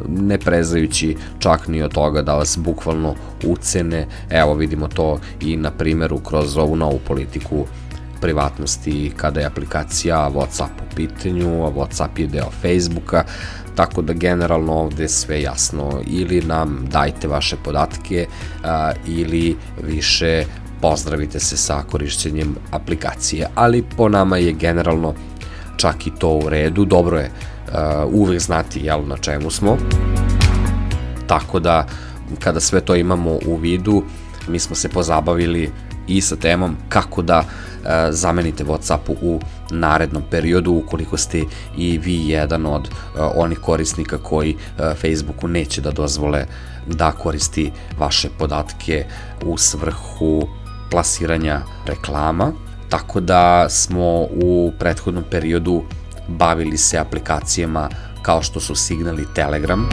ne 0.07 0.37
prezajući 0.37 1.17
čak 1.39 1.67
ni 1.67 1.83
od 1.83 1.93
toga 1.93 2.21
da 2.21 2.35
vas 2.35 2.57
bukvalno 2.57 3.15
ucene. 3.45 4.07
Evo 4.29 4.53
vidimo 4.53 4.87
to 4.87 5.19
i 5.41 5.57
na 5.57 5.71
primjeru 5.71 6.19
kroz 6.19 6.57
ovu 6.57 6.75
novu 6.75 6.99
politiku 7.07 7.65
privatnosti 8.21 9.11
kada 9.17 9.39
je 9.39 9.45
aplikacija 9.45 10.29
WhatsApp 10.29 10.81
u 10.91 10.95
pitanju, 10.95 11.65
a 11.65 11.71
WhatsApp 11.71 12.19
je 12.19 12.27
deo 12.27 12.49
Facebooka, 12.61 13.23
tako 13.75 14.01
da 14.01 14.13
generalno 14.13 14.73
ovde 14.73 15.07
sve 15.07 15.41
jasno 15.41 16.01
ili 16.07 16.41
nam 16.41 16.85
dajte 16.91 17.27
vaše 17.27 17.55
podatke 17.63 18.25
a, 18.63 18.91
ili 19.07 19.55
više 19.83 20.45
pozdravite 20.81 21.39
se 21.39 21.57
sa 21.57 21.83
korišćenjem 21.91 22.55
aplikacije, 22.71 23.47
ali 23.55 23.83
po 23.97 24.09
nama 24.09 24.37
je 24.37 24.53
generalno 24.53 25.13
čak 25.77 26.07
i 26.07 26.11
to 26.19 26.29
u 26.29 26.49
redu, 26.49 26.85
dobro 26.85 27.17
je 27.17 27.31
uh, 27.31 27.73
uvek 28.13 28.39
znati 28.39 28.79
jel, 28.79 29.07
na 29.07 29.17
čemu 29.17 29.51
smo, 29.51 29.77
tako 31.27 31.59
da 31.59 31.87
kada 32.39 32.59
sve 32.59 32.81
to 32.81 32.95
imamo 32.95 33.39
u 33.45 33.55
vidu, 33.55 34.03
mi 34.47 34.59
smo 34.59 34.75
se 34.75 34.89
pozabavili 34.89 35.71
i 36.07 36.21
sa 36.21 36.35
temom 36.35 36.75
kako 36.89 37.21
da 37.21 37.39
uh, 37.39 37.89
zamenite 38.09 38.63
Whatsappu 38.63 39.15
u 39.21 39.39
narednom 39.71 40.23
periodu 40.31 40.71
ukoliko 40.71 41.17
ste 41.17 41.43
i 41.77 41.97
vi 41.97 42.29
jedan 42.29 42.65
od 42.65 42.81
uh, 42.81 43.21
onih 43.35 43.59
korisnika 43.59 44.17
koji 44.17 44.55
uh, 44.55 44.85
Facebooku 44.95 45.47
neće 45.47 45.81
da 45.81 45.91
dozvole 45.91 46.45
da 46.87 47.11
koristi 47.11 47.71
vaše 47.97 48.29
podatke 48.39 49.05
u 49.45 49.57
svrhu 49.57 50.47
plasiranja 50.91 51.61
reklama, 51.85 52.51
tako 52.89 53.19
da 53.19 53.69
smo 53.69 54.21
u 54.21 54.71
prethodnom 54.79 55.23
periodu 55.31 55.83
bavili 56.27 56.77
se 56.77 56.97
aplikacijama 56.97 57.89
kao 58.21 58.41
što 58.41 58.59
su 58.59 58.75
Signal 58.75 59.19
i 59.19 59.33
Telegram. 59.35 59.89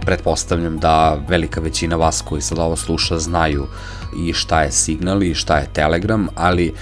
Pretpostavljam 0.00 0.78
da 0.78 1.18
velika 1.28 1.60
većina 1.60 1.96
vas 1.96 2.22
koji 2.22 2.42
sad 2.42 2.58
ovo 2.58 2.76
sluša 2.76 3.18
znaju 3.18 3.66
i 4.16 4.32
šta 4.32 4.62
je 4.62 4.72
Signal 4.72 5.22
i 5.22 5.34
šta 5.34 5.58
je 5.58 5.72
Telegram, 5.72 6.28
ali 6.34 6.66
e, 6.66 6.72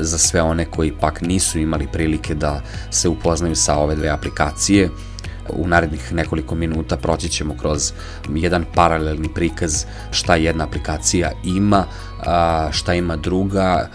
za 0.00 0.18
sve 0.18 0.42
one 0.42 0.64
koji 0.64 0.92
pak 1.00 1.20
nisu 1.20 1.58
imali 1.58 1.88
prilike 1.92 2.34
da 2.34 2.62
se 2.90 3.08
upoznaju 3.08 3.56
sa 3.56 3.76
ove 3.76 3.94
dve 3.94 4.08
aplikacije, 4.08 4.90
u 5.48 5.68
narednih 5.68 6.12
nekoliko 6.12 6.54
minuta 6.54 6.96
proći 6.96 7.28
ćemo 7.28 7.56
kroz 7.56 7.92
jedan 8.34 8.64
paralelni 8.74 9.28
prikaz 9.34 9.84
šta 10.10 10.36
jedna 10.36 10.64
aplikacija 10.64 11.30
ima, 11.44 11.84
šta 12.70 12.94
ima 12.94 13.16
druga 13.16 13.88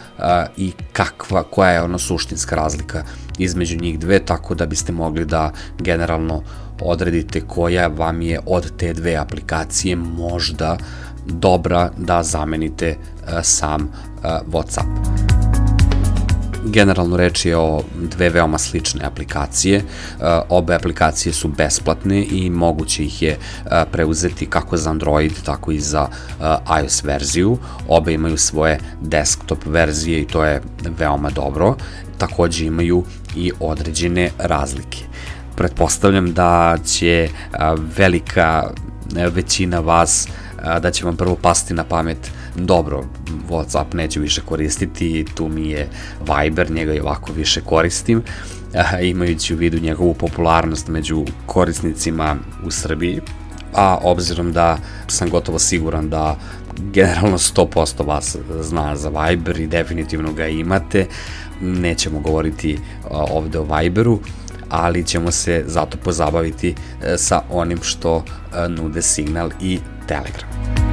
i 0.58 0.72
kakva, 0.92 1.44
koja 1.44 1.72
je 1.72 1.82
ona 1.82 1.98
suštinska 1.98 2.56
razlika 2.56 3.04
između 3.38 3.78
njih 3.78 4.00
dve, 4.00 4.20
tako 4.20 4.56
da 4.56 4.66
biste 4.66 4.92
mogli 4.92 5.26
da 5.26 5.52
generalno 5.80 6.44
odredite 6.82 7.42
koja 7.42 7.88
vam 7.88 8.22
je 8.22 8.40
od 8.46 8.78
te 8.78 8.94
dve 8.94 9.16
aplikacije 9.16 9.96
možda 9.96 10.78
dobra 11.26 11.92
da 11.98 12.24
zamenite 12.24 12.98
sam 13.44 13.92
WhatsApp. 14.24 15.29
Generalno 16.64 17.18
reč 17.18 17.46
je 17.46 17.58
o 17.58 17.84
dve 17.96 18.30
veoma 18.30 18.58
slične 18.58 19.06
aplikacije. 19.06 19.78
E, 19.78 19.84
obe 20.50 20.76
aplikacije 20.76 21.34
su 21.34 21.48
besplatne 21.48 22.26
i 22.32 22.50
moguće 22.50 23.04
ih 23.04 23.22
je 23.22 23.32
e, 23.32 23.38
preuzeti 23.92 24.46
kako 24.46 24.78
za 24.78 24.90
Android, 24.90 25.34
tako 25.46 25.72
i 25.72 25.80
za 25.80 26.08
e, 26.10 26.44
iOS 26.82 27.04
verziju. 27.04 27.58
Obe 27.88 28.14
imaju 28.14 28.38
svoje 28.38 28.80
desktop 29.02 29.66
verzije 29.66 30.22
i 30.22 30.28
to 30.28 30.44
je 30.46 30.62
veoma 30.98 31.30
dobro. 31.30 31.76
Takođe 32.18 32.66
imaju 32.66 33.04
i 33.36 33.52
određene 33.60 34.32
razlike. 34.38 35.04
Pretpostavljam 35.56 36.34
da 36.34 36.78
će 36.86 37.30
velika 37.98 38.64
većina 39.34 39.80
vas 39.80 40.28
da 40.82 40.92
će 40.92 41.06
vam 41.06 41.18
prvo 41.18 41.36
pasti 41.36 41.74
na 41.74 41.84
pamet 41.84 42.32
dobro, 42.60 43.04
Whatsapp 43.50 43.96
neću 43.96 44.22
više 44.22 44.42
koristiti, 44.42 45.26
tu 45.36 45.48
mi 45.48 45.70
je 45.70 45.90
Viber, 46.20 46.72
njega 46.72 46.94
i 46.94 47.00
ovako 47.00 47.34
više 47.34 47.62
koristim, 47.62 48.24
imajući 49.02 49.54
u 49.54 49.58
vidu 49.58 49.80
njegovu 49.80 50.14
popularnost 50.14 50.88
među 50.88 51.26
korisnicima 51.46 52.36
u 52.66 52.72
Srbiji, 52.72 53.22
a 53.74 53.98
obzirom 54.02 54.54
da 54.54 54.78
sam 55.08 55.30
gotovo 55.30 55.60
siguran 55.60 56.10
da 56.10 56.40
generalno 56.78 57.38
100% 57.38 58.06
vas 58.06 58.38
zna 58.62 58.96
za 58.96 59.10
Viber 59.10 59.60
i 59.60 59.68
definitivno 59.68 60.34
ga 60.34 60.48
imate, 60.48 61.06
nećemo 61.62 62.20
govoriti 62.20 62.80
ovde 63.10 63.60
o 63.60 63.68
Viberu, 63.76 64.20
ali 64.70 65.06
ćemo 65.06 65.32
se 65.32 65.64
zato 65.68 65.98
pozabaviti 65.98 66.76
e, 67.04 67.18
sa 67.18 67.42
onim 67.50 67.80
što 67.82 68.24
nude 68.70 69.02
Signal 69.02 69.50
i 69.62 69.80
Telegram. 70.08 70.89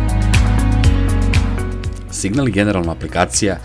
Signal 2.17 2.49
je 2.49 2.53
generalna 2.53 2.93
aplikacija 2.93 3.57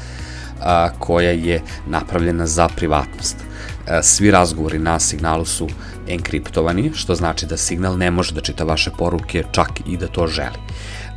a, 0.61 0.89
koja 0.99 1.31
je 1.31 1.61
napravljena 1.87 2.47
za 2.47 2.67
privatnost. 2.67 3.35
A, 3.87 4.03
svi 4.03 4.31
razgovori 4.31 4.79
na 4.79 4.99
signalu 4.99 5.45
su 5.45 5.67
enkriptovani, 6.07 6.91
što 6.95 7.15
znači 7.15 7.45
da 7.45 7.57
signal 7.57 7.97
ne 7.97 8.11
može 8.11 8.33
da 8.33 8.41
čita 8.41 8.63
vaše 8.63 8.91
poruke 8.97 9.43
čak 9.51 9.69
i 9.87 9.97
da 9.97 10.07
to 10.07 10.27
želi. 10.27 10.57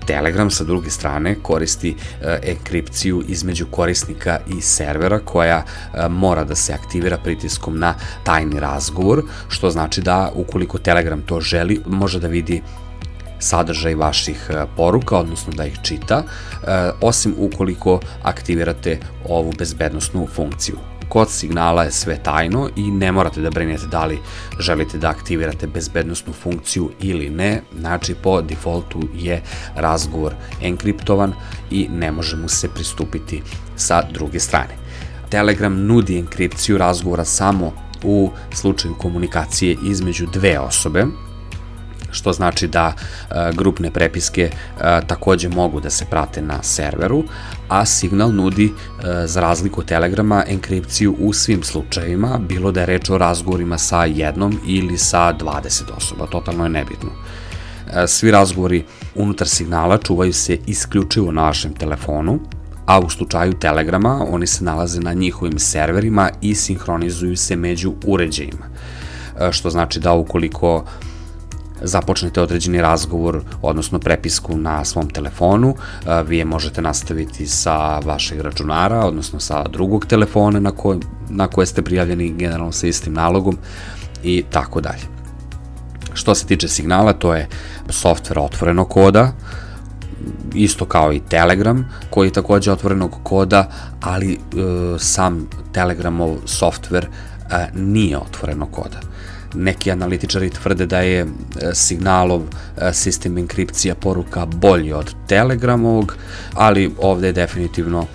Telegram 0.06 0.50
sa 0.50 0.64
druge 0.64 0.90
strane 0.90 1.36
koristi 1.42 1.94
e, 2.22 2.38
enkripciju 2.42 3.22
između 3.28 3.66
korisnika 3.70 4.38
i 4.58 4.60
servera 4.60 5.18
koja 5.18 5.62
e, 5.64 6.08
mora 6.08 6.44
da 6.44 6.54
se 6.54 6.72
aktivira 6.72 7.18
pritiskom 7.18 7.78
na 7.78 7.94
tajni 8.24 8.60
razgovor, 8.60 9.22
što 9.48 9.70
znači 9.70 10.00
da 10.00 10.30
ukoliko 10.34 10.78
Telegram 10.78 11.22
to 11.22 11.40
želi, 11.40 11.80
može 11.86 12.20
da 12.20 12.28
vidi 12.28 12.62
sadržaj 13.44 13.94
vaših 13.94 14.50
e, 14.50 14.64
poruka, 14.76 15.18
odnosno 15.18 15.52
da 15.52 15.66
ih 15.66 15.78
čita, 15.82 16.22
e, 16.22 16.90
osim 17.00 17.34
ukoliko 17.38 18.00
aktivirate 18.22 18.98
ovu 19.28 19.52
bezbednostnu 19.58 20.26
funkciju. 20.26 20.78
Kod 21.08 21.30
signala 21.30 21.84
je 21.84 21.92
sve 21.92 22.16
tajno 22.22 22.68
i 22.76 22.90
ne 22.90 23.12
morate 23.12 23.40
da 23.40 23.50
brinete 23.50 23.86
da 23.86 24.04
li 24.04 24.18
želite 24.58 24.98
da 24.98 25.08
aktivirate 25.08 25.66
bezbednostnu 25.66 26.32
funkciju 26.32 26.90
ili 27.00 27.30
ne, 27.30 27.60
znači 27.78 28.14
po 28.14 28.42
defaultu 28.42 29.02
je 29.14 29.42
razgovor 29.76 30.34
enkriptovan 30.62 31.32
i 31.70 31.88
ne 31.90 32.12
može 32.12 32.36
mu 32.36 32.48
se 32.48 32.68
pristupiti 32.68 33.42
sa 33.76 34.02
druge 34.10 34.40
strane. 34.40 34.76
Telegram 35.30 35.86
nudi 35.86 36.18
enkripciju 36.18 36.78
razgovora 36.78 37.24
samo 37.24 37.72
u 38.02 38.30
slučaju 38.52 38.94
komunikacije 38.98 39.76
između 39.82 40.26
dve 40.26 40.58
osobe, 40.58 41.06
što 42.14 42.32
znači 42.32 42.68
da 42.68 42.92
e, 42.92 43.52
grupne 43.52 43.90
prepiske 43.90 44.42
e, 44.42 45.00
takođe 45.06 45.48
mogu 45.48 45.80
da 45.80 45.90
se 45.90 46.04
prate 46.10 46.42
na 46.42 46.62
serveru, 46.62 47.24
a 47.68 47.84
Signal 47.84 48.32
nudi 48.32 48.66
e, 48.66 49.26
za 49.26 49.40
razliku 49.40 49.80
od 49.80 49.86
Telegrama 49.86 50.44
enkripciju 50.48 51.16
u 51.18 51.32
svim 51.32 51.62
slučajevima, 51.62 52.38
bilo 52.38 52.72
da 52.72 52.80
je 52.80 52.86
reč 52.86 53.10
o 53.10 53.18
razgovorima 53.18 53.78
sa 53.78 54.04
jednom 54.04 54.60
ili 54.66 54.98
sa 54.98 55.34
20 55.40 55.82
osoba, 55.96 56.26
totalno 56.26 56.64
je 56.64 56.70
nebitno. 56.70 57.10
Svi 58.06 58.30
razgovori 58.30 58.84
unutar 59.14 59.48
signala 59.48 59.98
čuvaju 59.98 60.32
se 60.32 60.58
isključivo 60.66 61.32
na 61.32 61.42
vašem 61.42 61.74
telefonu, 61.74 62.40
a 62.86 62.98
u 63.00 63.10
slučaju 63.10 63.52
Telegrama 63.52 64.26
oni 64.30 64.46
se 64.46 64.64
nalaze 64.64 65.00
na 65.00 65.12
njihovim 65.12 65.58
serverima 65.58 66.30
i 66.40 66.54
sinhronizuju 66.54 67.36
se 67.36 67.56
među 67.56 67.92
uređajima. 68.06 68.66
Što 69.50 69.70
znači 69.70 70.00
da 70.00 70.12
ukoliko 70.12 70.76
uh, 70.76 70.82
započnete 71.84 72.40
određeni 72.40 72.80
razgovor, 72.80 73.40
odnosno 73.62 73.98
prepisku 73.98 74.56
na 74.56 74.84
svom 74.84 75.10
telefonu, 75.10 75.74
vi 76.26 76.38
je 76.38 76.44
možete 76.44 76.82
nastaviti 76.82 77.46
sa 77.46 77.98
vašeg 77.98 78.40
računara, 78.40 79.06
odnosno 79.06 79.40
sa 79.40 79.62
drugog 79.68 80.06
telefona 80.06 80.60
na, 80.60 80.70
ko, 80.70 80.96
na 81.28 81.46
koje 81.46 81.66
ste 81.66 81.82
prijavljeni 81.82 82.34
generalno 82.38 82.72
sa 82.72 82.86
istim 82.86 83.12
nalogom 83.12 83.58
i 84.22 84.44
tako 84.50 84.80
dalje. 84.80 85.02
Što 86.14 86.34
se 86.34 86.46
tiče 86.46 86.68
signala, 86.68 87.12
to 87.12 87.34
je 87.34 87.48
softver 87.88 88.38
otvorenog 88.38 88.88
koda, 88.88 89.32
isto 90.54 90.84
kao 90.84 91.12
i 91.12 91.20
Telegram, 91.20 91.88
koji 92.10 92.28
je 92.28 92.32
takođe 92.32 92.72
otvorenog 92.72 93.14
koda, 93.22 93.68
ali 94.00 94.32
e, 94.32 94.38
sam 94.98 95.48
Telegramov 95.72 96.36
softver 96.44 97.08
e, 97.50 97.66
nije 97.74 98.18
otvorenog 98.18 98.70
koda 98.70 99.00
neki 99.54 99.92
analitičari 99.92 100.50
tvrde 100.50 100.86
da 100.86 100.98
je 100.98 101.20
e, 101.20 101.26
signalov 101.74 102.42
e, 102.42 102.92
sistem 102.92 103.38
enkripcija 103.38 103.94
poruka 103.94 104.46
bolji 104.46 104.92
od 104.92 105.14
Telegramovog, 105.26 106.16
ali 106.54 106.94
ovde 106.98 107.26
je 107.26 107.32
definitivno 107.32 108.02
e, 108.02 108.06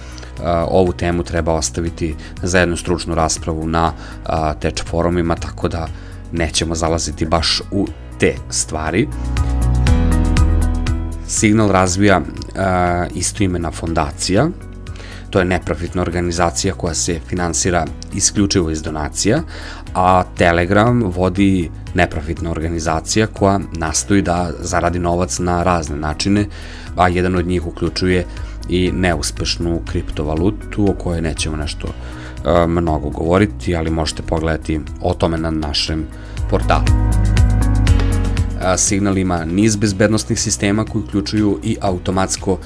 ovu 0.68 0.94
temu 0.94 1.24
treba 1.24 1.54
ostaviti 1.54 2.16
za 2.44 2.60
jednu 2.60 2.78
stručnu 2.78 3.16
raspravu 3.16 3.68
na 3.68 3.94
teč 4.60 4.84
forumima, 4.84 5.36
tako 5.36 5.68
da 5.68 5.88
nećemo 6.32 6.76
zalaziti 6.76 7.26
baš 7.26 7.62
u 7.72 7.88
te 8.20 8.36
stvari. 8.50 9.08
Signal 11.28 11.72
razvija 11.72 12.22
istoimena 13.16 13.72
fondacija, 13.72 14.50
to 15.30 15.40
je 15.40 15.46
neprofitna 15.46 16.02
organizacija 16.02 16.74
koja 16.74 16.94
se 16.94 17.20
finansira 17.28 17.86
isključivo 18.14 18.70
iz 18.72 18.82
donacija, 18.82 19.42
a 19.94 20.24
Telegram 20.38 21.04
vodi 21.16 21.70
neprofitna 21.94 22.52
organizacija 22.52 23.28
koja 23.28 23.60
nastoji 23.78 24.22
da 24.22 24.52
zaradi 24.60 25.00
novac 25.00 25.40
na 25.40 25.64
razne 25.64 25.98
načine, 25.98 26.46
a 26.96 27.08
jedan 27.08 27.36
od 27.36 27.48
njih 27.48 27.68
uključuje 27.68 28.26
i 28.70 28.92
neuspešnu 28.92 29.82
kriptovalutu 29.92 30.90
o 30.90 30.94
kojoj 30.94 31.22
nećemo 31.22 31.58
nešto 31.58 31.88
e, 31.88 32.68
mnogo 32.68 33.10
govoriti, 33.10 33.76
ali 33.76 33.90
možete 33.90 34.22
pogledati 34.22 34.80
o 35.02 35.14
tome 35.14 35.38
na 35.38 35.52
našem 35.52 36.08
portalu. 36.50 37.39
Signal 38.78 39.18
ima 39.18 39.46
niz 39.46 39.76
bezbednostnih 39.76 40.40
sistema 40.40 40.86
koji 40.86 41.04
uključuju 41.04 41.60
i 41.64 41.78
automatsko 41.82 42.58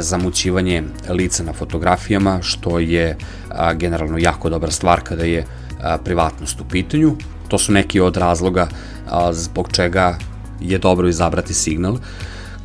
zamućivanje 0.00 0.82
lica 1.08 1.42
na 1.42 1.52
fotografijama, 1.52 2.38
što 2.42 2.78
je 2.78 3.16
generalno 3.74 4.18
jako 4.18 4.50
dobra 4.50 4.70
stvar 4.70 5.00
kada 5.00 5.24
je 5.24 5.46
privatnost 6.04 6.60
u 6.60 6.64
pitanju. 6.64 7.16
To 7.48 7.58
su 7.58 7.72
neki 7.72 8.00
od 8.00 8.16
razloga 8.16 8.68
zbog 9.32 9.68
čega 9.72 10.18
je 10.60 10.78
dobro 10.78 11.08
izabrati 11.08 11.54
signal 11.54 11.98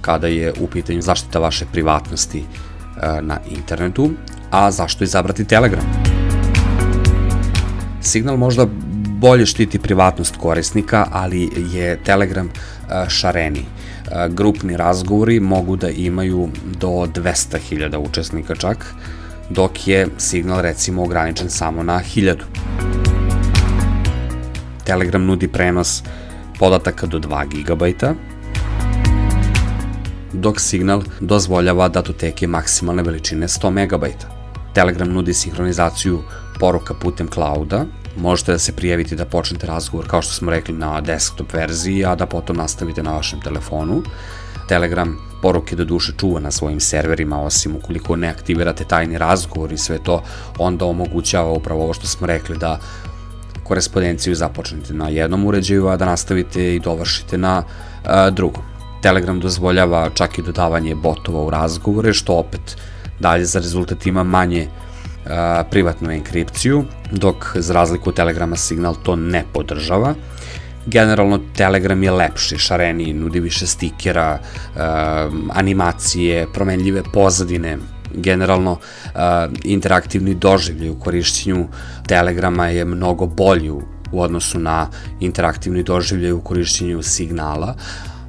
kada 0.02 0.28
je 0.28 0.54
u 0.60 0.68
pitanju 0.68 1.02
zaštita 1.02 1.40
vaše 1.40 1.66
privatnosti 1.72 2.44
na 3.22 3.40
internetu, 3.50 4.12
a 4.52 4.72
zašto 4.72 5.04
izabrati 5.04 5.46
Telegram? 5.46 5.86
Signal 8.02 8.38
možda 8.38 8.68
bolje 9.20 9.46
štiti 9.46 9.80
privatnost 9.80 10.38
korisnika, 10.38 11.08
ali 11.12 11.50
je 11.74 11.98
Telegram 12.04 12.50
šareni. 13.10 13.66
Grupni 14.30 14.78
razgovori 14.78 15.40
mogu 15.40 15.76
da 15.76 15.90
imaju 15.90 16.50
do 16.80 16.88
200.000 16.88 17.98
učesnika 17.98 18.56
čak, 18.56 18.94
dok 19.50 19.88
je 19.88 20.08
signal 20.18 20.62
recimo 20.62 21.04
ograničen 21.04 21.50
samo 21.50 21.84
na 21.84 22.02
1000. 22.16 22.36
Telegram 24.84 25.26
nudi 25.26 25.48
prenos 25.48 26.04
podataka 26.60 27.08
do 27.08 27.20
2 27.20 27.46
GB, 27.48 27.84
dok 30.34 30.60
signal 30.60 31.04
dozvoljava 31.20 31.90
datoteke 31.90 32.48
maksimalne 32.48 33.04
veličine 33.04 33.48
100 33.48 33.70
MB. 33.70 34.06
Telegram 34.74 35.10
nudi 35.10 35.34
sinhronizaciju 35.34 36.24
poruka 36.60 36.94
putem 36.94 37.28
clouda, 37.28 37.86
možete 38.18 38.52
da 38.52 38.60
se 38.60 38.72
prijavite 38.72 39.16
da 39.16 39.26
počnete 39.26 39.68
razgovor, 39.68 40.08
kao 40.08 40.22
što 40.22 40.34
smo 40.34 40.52
rekli, 40.52 40.74
na 40.74 41.02
desktop 41.02 41.54
verziji, 41.54 42.06
a 42.06 42.16
da 42.16 42.26
potom 42.26 42.58
nastavite 42.58 43.04
na 43.04 43.12
vašem 43.12 43.42
telefonu. 43.42 44.04
Telegram 44.68 45.18
poruke 45.42 45.76
do 45.76 45.86
duše 45.86 46.14
čuva 46.18 46.40
na 46.40 46.52
svojim 46.52 46.80
serverima, 46.80 47.42
osim 47.42 47.76
ukoliko 47.76 48.16
ne 48.16 48.28
aktivirate 48.28 48.84
tajni 48.84 49.18
razgovor 49.18 49.72
i 49.72 49.78
sve 49.78 50.00
to, 50.04 50.24
onda 50.58 50.86
omogućava 50.86 51.52
upravo 51.52 51.84
ovo 51.84 51.94
što 51.94 52.08
smo 52.08 52.28
rekli 52.28 52.58
da 52.58 52.80
korespondenciju 53.64 54.36
započnete 54.36 54.94
na 54.94 55.10
jednom 55.10 55.46
uređaju, 55.46 55.88
a 55.88 55.98
da 55.98 56.06
nastavite 56.06 56.76
i 56.76 56.80
dovršite 56.80 57.38
na 57.38 57.64
a, 58.06 58.30
drugom. 58.30 58.64
Telegram 59.02 59.40
dozvoljava 59.40 60.10
čak 60.14 60.38
i 60.38 60.42
dodavanje 60.42 60.96
botova 60.96 61.44
u 61.44 61.50
razgovore, 61.50 62.14
što 62.14 62.34
opet 62.34 62.78
dalje 63.20 63.46
za 63.46 63.60
rezultat 63.60 64.06
ima 64.06 64.24
manje 64.24 64.68
privatnu 65.70 66.12
enkripciju, 66.12 66.84
dok 67.12 67.52
za 67.56 67.74
razliku 67.74 68.10
od 68.10 68.16
Telegrama 68.16 68.56
Signal 68.56 68.96
to 69.04 69.16
ne 69.16 69.44
podržava. 69.54 70.14
Generalno 70.86 71.40
Telegram 71.56 72.04
je 72.04 72.12
lepši, 72.12 72.58
šareniji, 72.58 73.14
nudi 73.14 73.40
više 73.40 73.68
stikera, 73.68 74.40
animacije, 75.54 76.48
promenljive 76.54 77.04
pozadine, 77.14 77.78
generalno 78.14 78.78
interaktivni 79.64 80.36
doživljaj 80.36 80.90
u 80.90 81.00
korišćenju 81.00 81.68
Telegrama 82.08 82.68
je 82.68 82.86
mnogo 82.86 83.26
bolji 83.26 83.72
u 84.12 84.22
odnosu 84.22 84.60
na 84.60 84.88
interaktivni 85.20 85.84
doživljaj 85.84 86.32
u 86.32 86.42
korišćenju 86.42 87.02
signala, 87.04 87.76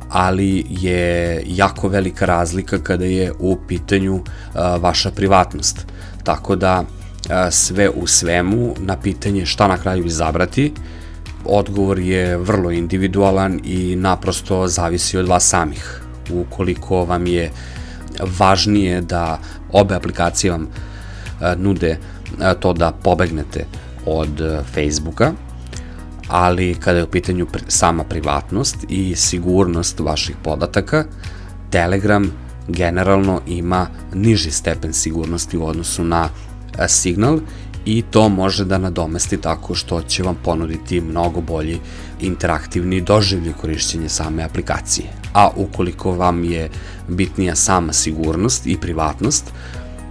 ali 0.09 0.67
je 0.69 1.43
jako 1.47 1.89
velika 1.89 2.25
razlika 2.27 2.79
kada 2.79 3.05
je 3.05 3.33
u 3.39 3.59
pitanju 3.69 4.21
vaša 4.81 5.11
privatnost. 5.11 5.87
Tako 6.25 6.57
da 6.57 6.85
sve 7.51 7.91
u 7.91 8.07
svemu 8.07 8.75
na 8.79 8.97
pitanje 8.97 9.47
šta 9.47 9.69
na 9.69 9.77
kraju 9.77 10.07
izabrati, 10.07 10.73
odgovor 11.45 11.99
je 11.99 12.37
vrlo 12.37 12.71
individualan 12.71 13.61
i 13.65 13.97
naprosto 13.97 14.69
zavisi 14.69 15.19
od 15.19 15.29
vas 15.29 15.49
samih. 15.49 16.01
Ukoliko 16.33 17.05
vam 17.05 17.27
je 17.27 17.51
važnije 18.39 19.01
da 19.01 19.39
obe 19.73 19.95
aplikacije 19.95 20.51
vam 20.51 20.69
nude 21.57 21.97
to 22.61 22.73
da 22.73 22.93
pobegnete 22.93 23.65
od 24.07 24.63
Facebooka, 24.75 25.33
ali 26.29 26.75
kada 26.75 26.99
je 26.99 27.05
u 27.05 27.11
pitanju 27.11 27.47
sama 27.69 28.05
privatnost 28.05 28.77
i 28.89 29.17
sigurnost 29.17 30.01
vaših 30.01 30.37
podataka, 30.45 31.05
Telegram 31.71 32.33
generalno 32.69 33.41
ima 33.47 33.87
niži 34.15 34.51
stepen 34.51 34.93
sigurnosti 34.93 35.59
u 35.59 35.67
odnosu 35.67 36.05
na 36.05 36.29
Signal 36.89 37.39
i 37.85 38.03
to 38.11 38.29
može 38.29 38.65
da 38.65 38.79
nadomesti 38.79 39.37
tako 39.37 39.75
što 39.75 40.03
će 40.03 40.23
vam 40.23 40.37
ponuditi 40.45 41.01
mnogo 41.01 41.41
bolji 41.41 41.79
interaktivni 42.21 43.01
doživlje 43.01 43.53
korišćenja 43.53 44.09
same 44.09 44.43
aplikacije. 44.43 45.07
A 45.35 45.51
ukoliko 45.57 46.13
vam 46.13 46.45
je 46.45 46.71
bitnija 47.09 47.55
sama 47.55 47.93
sigurnost 47.93 48.67
i 48.67 48.77
privatnost, 48.77 49.53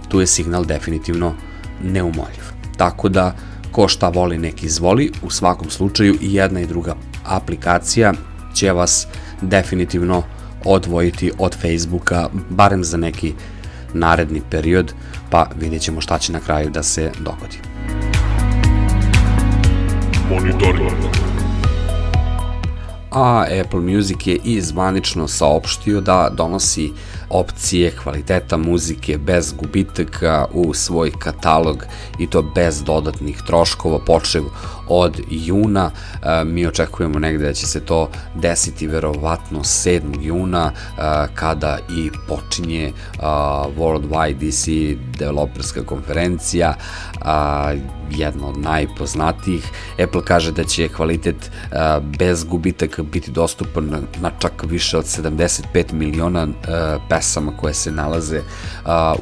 tu 0.08 0.20
je 0.20 0.26
signal 0.26 0.64
definitivno 0.64 1.34
neumoljiv. 1.82 2.44
Tako 2.76 3.08
da, 3.08 3.34
ko 3.72 3.88
šta 3.88 4.08
voli 4.08 4.38
neki 4.38 4.66
izvoli, 4.66 5.12
u 5.22 5.30
svakom 5.30 5.70
slučaju 5.70 6.14
i 6.20 6.34
jedna 6.34 6.60
i 6.60 6.66
druga 6.66 6.94
aplikacija 7.24 8.12
će 8.54 8.72
vas 8.72 9.06
definitivno 9.42 10.22
odvojiti 10.64 11.32
od 11.38 11.56
Facebooka, 11.60 12.28
barem 12.50 12.84
za 12.84 12.96
neki 12.96 13.32
naredni 13.94 14.42
period, 14.50 14.92
pa 15.30 15.46
vidjet 15.60 15.82
ćemo 15.82 16.00
šta 16.00 16.18
će 16.18 16.32
na 16.32 16.40
kraju 16.40 16.70
da 16.70 16.82
se 16.82 17.12
dogodi. 17.18 17.58
Monitoring 20.30 21.28
a 23.10 23.44
Apple 23.60 23.80
Music 23.80 24.26
je 24.26 24.38
i 24.44 24.60
zvanično 24.60 25.28
saopštio 25.28 26.00
da 26.00 26.30
donosi 26.32 26.92
opcije 27.30 27.90
kvaliteta 27.90 28.56
muzike 28.56 29.18
bez 29.18 29.52
gubitaka 29.52 30.46
u 30.52 30.74
svoj 30.74 31.12
katalog 31.18 31.84
i 32.18 32.26
to 32.26 32.42
bez 32.42 32.82
dodatnih 32.82 33.42
troškova 33.46 33.98
počev 33.98 34.42
od 34.88 35.20
juna. 35.30 35.90
E, 36.22 36.44
mi 36.44 36.66
očekujemo 36.66 37.18
negde 37.18 37.44
da 37.44 37.52
će 37.52 37.66
se 37.66 37.80
to 37.80 38.10
desiti 38.34 38.86
verovatno 38.86 39.60
7. 39.60 40.00
juna 40.20 40.72
e, 40.72 41.00
kada 41.34 41.78
i 41.90 42.10
počinje 42.28 42.84
e, 42.84 42.92
Worldwide 43.78 44.34
DC 44.34 44.68
developerska 45.18 45.82
konferencija, 45.82 46.74
jedna 48.10 48.48
od 48.48 48.58
najpoznatijih. 48.58 49.70
Apple 50.02 50.24
kaže 50.24 50.52
da 50.52 50.64
će 50.64 50.88
kvalitet 50.88 51.50
bez 52.18 52.44
gubitaka 52.44 53.02
biti 53.02 53.30
dostupan 53.30 54.06
na 54.20 54.30
čak 54.38 54.64
više 54.66 54.98
od 54.98 55.04
75 55.04 55.92
miliona 55.92 56.48
pesama 57.08 57.17
koje 57.56 57.74
se 57.74 57.90
nalaze 57.90 58.40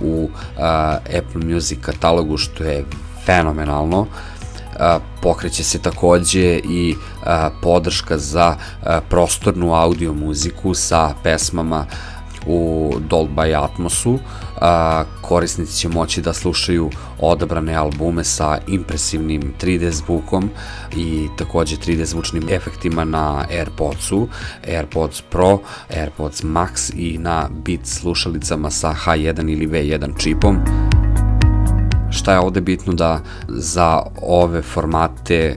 u 0.00 0.28
Apple 1.18 1.44
Music 1.44 1.78
katalogu, 1.80 2.36
što 2.36 2.64
je 2.64 2.84
fenomenalno 3.26 4.06
pokreće 5.22 5.64
se 5.64 5.78
takođe 5.78 6.60
i 6.64 6.96
podrška 7.62 8.18
za 8.18 8.56
prostornu 9.08 9.74
audio 9.74 10.12
muziku 10.12 10.74
sa 10.74 11.14
pesmama 11.22 11.86
u 12.46 12.92
Dolby 13.08 13.64
Atmosu. 13.64 14.18
Korisnici 15.20 15.78
će 15.78 15.88
moći 15.88 16.22
da 16.22 16.32
slušaju 16.32 16.90
odabrane 17.20 17.74
albume 17.74 18.24
sa 18.24 18.58
impresivnim 18.66 19.54
3D 19.62 19.90
zvukom 19.90 20.50
i 20.96 21.28
takođe 21.38 21.76
3D 21.76 22.04
zvučnim 22.04 22.48
efektima 22.50 23.04
na 23.04 23.44
AirPodsu, 23.50 24.28
AirPods 24.68 25.22
Pro, 25.30 25.58
AirPods 25.90 26.42
Max 26.42 26.92
i 26.96 27.18
na 27.18 27.48
Beats 27.66 28.00
slušalicama 28.00 28.70
sa 28.70 28.94
H1 29.04 29.52
ili 29.52 29.66
V1 29.66 30.22
čipom 30.22 30.56
šta 32.10 32.32
je 32.32 32.38
ovde 32.38 32.60
bitno 32.60 32.92
da 32.92 33.20
za 33.48 34.02
ove 34.22 34.62
formate 34.62 35.56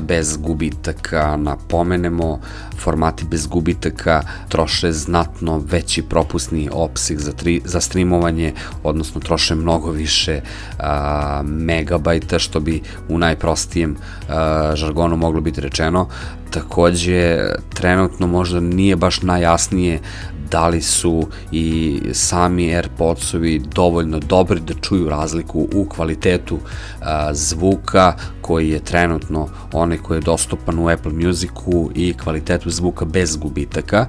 bez 0.00 0.36
gubitaka 0.36 1.36
napomenemo, 1.36 2.40
formati 2.78 3.24
bez 3.24 3.46
gubitaka 3.46 4.22
troše 4.48 4.92
znatno 4.92 5.62
veći 5.70 6.02
propusni 6.02 6.68
opsig 6.72 7.18
za, 7.18 7.32
tri, 7.32 7.60
za 7.64 7.80
streamovanje, 7.80 8.52
odnosno 8.82 9.20
troše 9.20 9.54
mnogo 9.54 9.90
više 9.90 10.40
a, 10.78 11.42
megabajta, 11.44 12.38
što 12.38 12.60
bi 12.60 12.82
u 13.08 13.18
najprostijem 13.18 13.96
a, 14.28 14.72
žargonu 14.74 15.16
moglo 15.16 15.40
biti 15.40 15.60
rečeno. 15.60 16.08
Takođe, 16.50 17.38
trenutno 17.74 18.26
možda 18.26 18.60
nije 18.60 18.96
baš 18.96 19.22
najjasnije 19.22 20.00
da 20.50 20.68
li 20.68 20.82
su 20.82 21.28
i 21.52 22.00
sami 22.12 22.74
AirPodsovi 22.74 23.58
dovoljno 23.74 24.18
dobri 24.18 24.60
da 24.60 24.74
čuju 24.74 25.08
razliku 25.08 25.68
u 25.74 25.84
kvalitetu 25.84 26.58
a, 27.00 27.34
zvuka 27.34 28.14
koji 28.40 28.70
je 28.70 28.80
trenutno 28.80 29.48
onaj 29.72 29.98
koji 29.98 30.16
je 30.16 30.20
dostupan 30.20 30.78
u 30.78 30.88
Apple 30.88 31.12
Musicu 31.12 31.90
i 31.94 32.14
kvalitetu 32.14 32.70
zvuka 32.70 33.04
bez 33.04 33.36
gubitaka 33.36 34.06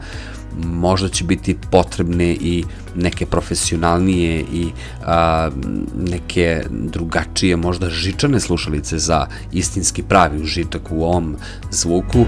možda 0.63 1.09
će 1.09 1.23
biti 1.23 1.57
potrebne 1.71 2.31
i 2.33 2.63
neke 2.95 3.25
profesionalnije 3.25 4.39
i 4.53 4.67
a, 5.05 5.49
neke 5.97 6.63
drugačije, 6.69 7.55
možda 7.55 7.89
žičane 7.89 8.39
slušalice 8.39 8.97
za 8.97 9.27
istinski 9.51 10.03
pravi 10.03 10.41
užitak 10.41 10.81
u 10.91 11.03
ovom 11.03 11.35
zvuku. 11.71 12.25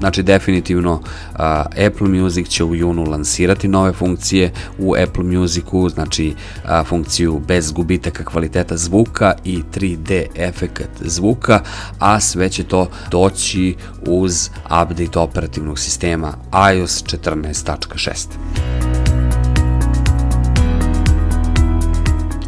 Znači, 0.00 0.22
definitivno 0.22 0.92
uh, 0.92 1.40
Apple 1.86 2.08
Music 2.08 2.48
će 2.48 2.64
u 2.64 2.74
junu 2.74 3.04
lansirati 3.04 3.68
nove 3.68 3.92
funkcije 3.92 4.52
u 4.78 4.94
Apple 4.94 5.24
Musicu, 5.24 5.88
znači 5.88 6.34
uh, 6.64 6.86
funkciju 6.86 7.40
bez 7.48 7.72
gubitaka 7.72 8.24
kvaliteta 8.24 8.76
zvuka 8.76 9.32
i 9.44 9.62
3D 9.74 10.26
efekat 10.34 10.90
zvuka, 11.00 11.60
a 11.98 12.20
sve 12.20 12.48
će 12.48 12.64
to 12.64 12.90
doći 13.10 13.76
uz 14.06 14.50
update 14.64 15.18
operativnog 15.18 15.78
sistema 15.78 16.32
iOS 16.74 17.04
14.6. 17.04 18.89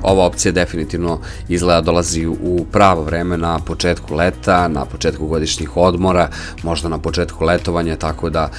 ova 0.03 0.25
opcija 0.25 0.53
definitivno 0.53 1.21
izgleda 1.49 1.81
dolazi 1.81 2.27
u 2.27 2.67
pravo 2.73 3.03
vreme 3.03 3.37
na 3.37 3.59
početku 3.59 4.15
leta, 4.15 4.69
na 4.69 4.85
početku 4.85 5.27
godišnjih 5.27 5.77
odmora, 5.77 6.29
možda 6.63 6.89
na 6.89 6.99
početku 6.99 7.45
letovanja, 7.45 7.97
tako 7.97 8.31
da 8.31 8.51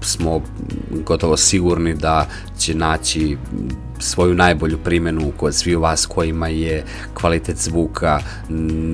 smo 0.00 0.40
gotovo 1.06 1.36
sigurni 1.36 1.94
da 1.94 2.26
će 2.58 2.74
naći 2.74 3.36
svoju 3.98 4.34
najbolju 4.34 4.78
primenu 4.78 5.32
kod 5.36 5.54
svi 5.54 5.74
vas 5.76 6.06
kojima 6.06 6.48
je 6.48 6.84
kvalitet 7.14 7.56
zvuka 7.56 8.20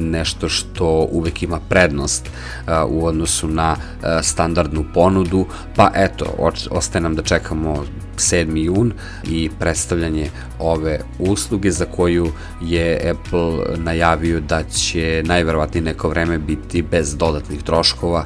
nešto 0.01 0.49
što 0.49 1.09
uvek 1.11 1.43
ima 1.43 1.61
prednost 1.69 2.27
uh, 2.27 2.73
u 2.89 3.07
odnosu 3.07 3.49
na 3.49 3.73
uh, 3.73 4.07
standardnu 4.23 4.85
ponudu, 4.95 5.47
pa 5.77 5.91
eto, 5.95 6.53
ostaje 6.71 7.03
nam 7.03 7.15
da 7.15 7.23
čekamo 7.23 7.85
7. 8.17 8.57
jun 8.57 8.93
i 9.25 9.51
predstavljanje 9.59 10.31
ove 10.59 11.01
usluge 11.19 11.71
za 11.71 11.85
koju 11.85 12.29
je 12.63 13.11
Apple 13.11 13.77
najavio 13.77 14.41
da 14.41 14.63
će 14.63 15.23
najverovatnije 15.27 15.83
neko 15.85 16.09
vreme 16.09 16.39
biti 16.39 16.83
bez 16.83 17.17
dodatnih 17.17 17.63
troškova, 17.63 18.25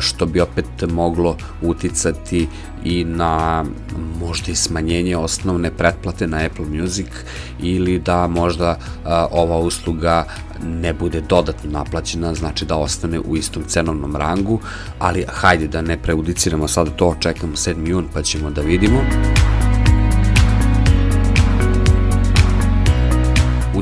što 0.00 0.26
bi 0.26 0.40
opet 0.40 0.66
moglo 0.88 1.36
uticati 1.62 2.48
i 2.84 3.04
na 3.04 3.64
možda 4.20 4.52
i 4.52 4.54
smanjenje 4.54 5.16
osnovne 5.16 5.70
pretplate 5.70 6.26
na 6.26 6.36
Apple 6.36 6.66
Music 6.66 7.06
ili 7.60 7.98
da 7.98 8.26
možda 8.26 8.78
ova 9.30 9.58
usluga 9.58 10.24
ne 10.64 10.92
bude 10.92 11.20
dodatno 11.20 11.70
naplaćena, 11.70 12.34
znači 12.34 12.64
da 12.64 12.76
ostane 12.76 13.20
u 13.20 13.36
istom 13.36 13.62
cenovnom 13.66 14.16
rangu, 14.16 14.60
ali 14.98 15.24
hajde 15.28 15.68
da 15.68 15.80
ne 15.80 15.96
preudiciramo 16.02 16.68
sada 16.68 16.90
to, 16.90 17.14
čekamo 17.20 17.52
7. 17.52 17.88
jun 17.88 18.04
pa 18.14 18.22
ćemo 18.22 18.50
da 18.50 18.60
vidimo. 18.60 19.00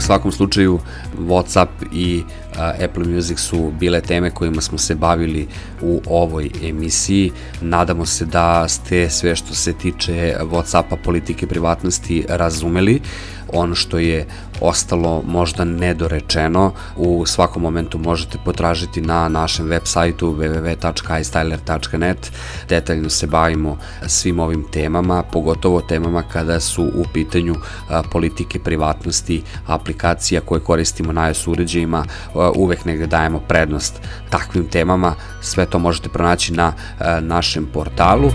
svakom 0.02 0.32
slučaju 0.32 0.80
Whatsapp 1.18 1.66
i 1.92 2.22
Apple 2.56 3.04
Music 3.04 3.38
su 3.38 3.72
bile 3.80 4.00
teme 4.00 4.30
kojima 4.30 4.60
smo 4.60 4.78
se 4.78 4.94
bavili 4.94 5.46
u 5.82 6.02
ovoj 6.06 6.50
emisiji. 6.64 7.32
Nadamo 7.60 8.06
se 8.06 8.24
da 8.24 8.68
ste 8.68 9.10
sve 9.10 9.36
što 9.36 9.54
se 9.54 9.72
tiče 9.72 10.34
Whatsappa, 10.40 10.96
politike, 11.04 11.46
privatnosti 11.46 12.24
razumeli 12.28 13.00
ono 13.52 13.74
što 13.74 13.98
je 13.98 14.26
ostalo 14.60 15.22
možda 15.26 15.64
nedorečeno 15.64 16.72
u 16.96 17.26
svakom 17.26 17.62
momentu 17.62 17.98
možete 17.98 18.38
potražiti 18.44 19.00
na 19.00 19.28
našem 19.28 19.66
web 19.66 19.82
sajtu 19.84 20.34
www.istyler.net 20.34 22.32
detaljno 22.68 23.10
se 23.10 23.26
bavimo 23.26 23.78
svim 24.06 24.40
ovim 24.40 24.64
temama 24.72 25.22
pogotovo 25.22 25.80
temama 25.80 26.22
kada 26.22 26.60
su 26.60 26.84
u 26.84 27.04
pitanju 27.12 27.54
politike 28.12 28.58
privatnosti 28.58 29.42
aplikacija 29.66 30.40
koje 30.40 30.60
koristimo 30.60 31.12
na 31.12 31.26
iOS 31.28 31.46
uređajima 31.46 32.04
uvek 32.54 32.84
negde 32.84 33.06
dajemo 33.06 33.38
prednost 33.38 34.00
takvim 34.30 34.68
temama. 34.68 35.14
Sve 35.40 35.66
to 35.66 35.78
možete 35.78 36.08
pronaći 36.08 36.52
na 36.52 36.72
našem 37.20 37.66
portalu 37.72 38.30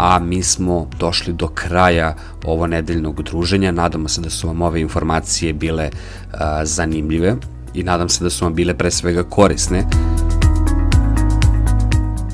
a 0.00 0.18
mi 0.18 0.42
smo 0.42 0.86
došli 0.98 1.32
do 1.32 1.48
kraja 1.48 2.14
ovo 2.44 2.66
nedeljnog 2.66 3.22
druženja. 3.22 3.72
Nadamo 3.72 4.08
se 4.08 4.20
da 4.20 4.30
su 4.30 4.46
vam 4.46 4.62
ove 4.62 4.80
informacije 4.80 5.52
bile 5.52 5.90
a, 6.32 6.64
zanimljive 6.64 7.36
i 7.74 7.82
nadam 7.82 8.08
se 8.08 8.24
da 8.24 8.30
su 8.30 8.44
vam 8.44 8.54
bile 8.54 8.74
pre 8.74 8.90
svega 8.90 9.22
korisne. 9.22 9.84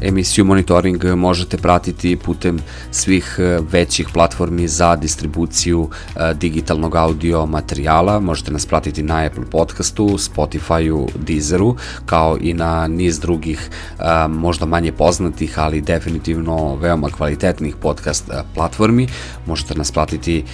Emisiju 0.01 0.45
Monitoring 0.45 1.05
možete 1.05 1.57
pratiti 1.57 2.17
putem 2.17 2.59
svih 2.91 3.37
e, 3.39 3.59
većih 3.71 4.09
platformi 4.13 4.69
za 4.69 4.97
distribuciju 4.97 5.91
e, 6.17 6.35
digitalnog 6.35 6.97
audio 6.97 7.47
materijala. 7.47 8.21
Možete 8.21 8.53
nas 8.53 8.67
pratiti 8.67 9.03
na 9.03 9.25
Apple 9.25 9.45
podcastu, 9.51 10.05
Spotifyu, 10.05 11.09
Deezeru, 11.15 11.77
kao 12.07 12.39
i 12.41 12.55
na 12.55 12.89
niz 12.89 13.21
drugih 13.21 13.71
e, 13.99 14.29
možda 14.29 14.67
manje 14.67 14.93
poznatih, 14.93 15.59
ali 15.59 15.81
definitivno 15.81 16.77
veoma 16.77 17.09
kvalitetnih 17.09 17.77
podcast 17.77 18.31
platformi. 18.55 19.09
Možete 19.47 19.75
nas 19.75 19.93
pratiti 19.93 20.45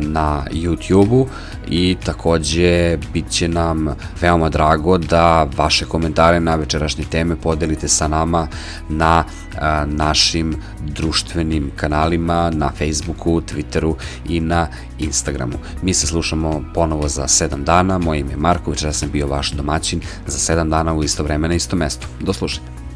na 0.00 0.44
YouTube-u 0.50 1.26
i 1.68 1.96
takođe 2.04 2.98
bit 3.12 3.30
će 3.30 3.48
nam 3.48 3.88
veoma 4.20 4.48
drago 4.48 4.98
da 4.98 5.48
vaše 5.56 5.84
komentare 5.84 6.40
na 6.40 6.54
večerašnje 6.54 7.04
teme 7.04 7.36
podelite 7.36 7.88
sa 7.88 8.08
nama 8.08 8.48
na 8.90 9.24
a, 9.58 9.84
našim 9.86 10.56
društvenim 10.80 11.70
kanalima, 11.76 12.50
na 12.50 12.70
Facebooku, 12.78 13.40
Twitteru 13.40 13.94
i 14.28 14.40
na 14.40 14.68
Instagramu. 14.98 15.58
Mi 15.82 15.94
se 15.94 16.06
slušamo 16.06 16.64
ponovo 16.74 17.08
za 17.08 17.22
7 17.22 17.64
dana, 17.64 17.98
moje 17.98 18.20
ime 18.20 18.30
je 18.30 18.36
Marko, 18.36 18.70
večera 18.70 18.92
sam 18.92 19.10
bio 19.10 19.26
vaš 19.26 19.52
domaćin 19.52 20.00
za 20.26 20.54
7 20.54 20.68
dana 20.68 20.94
u 20.94 21.04
isto 21.04 21.22
vreme 21.22 21.48
na 21.48 21.54
isto 21.54 21.76
mesto. 21.76 22.06
Do 22.20 22.32
slušanja. 22.32 22.89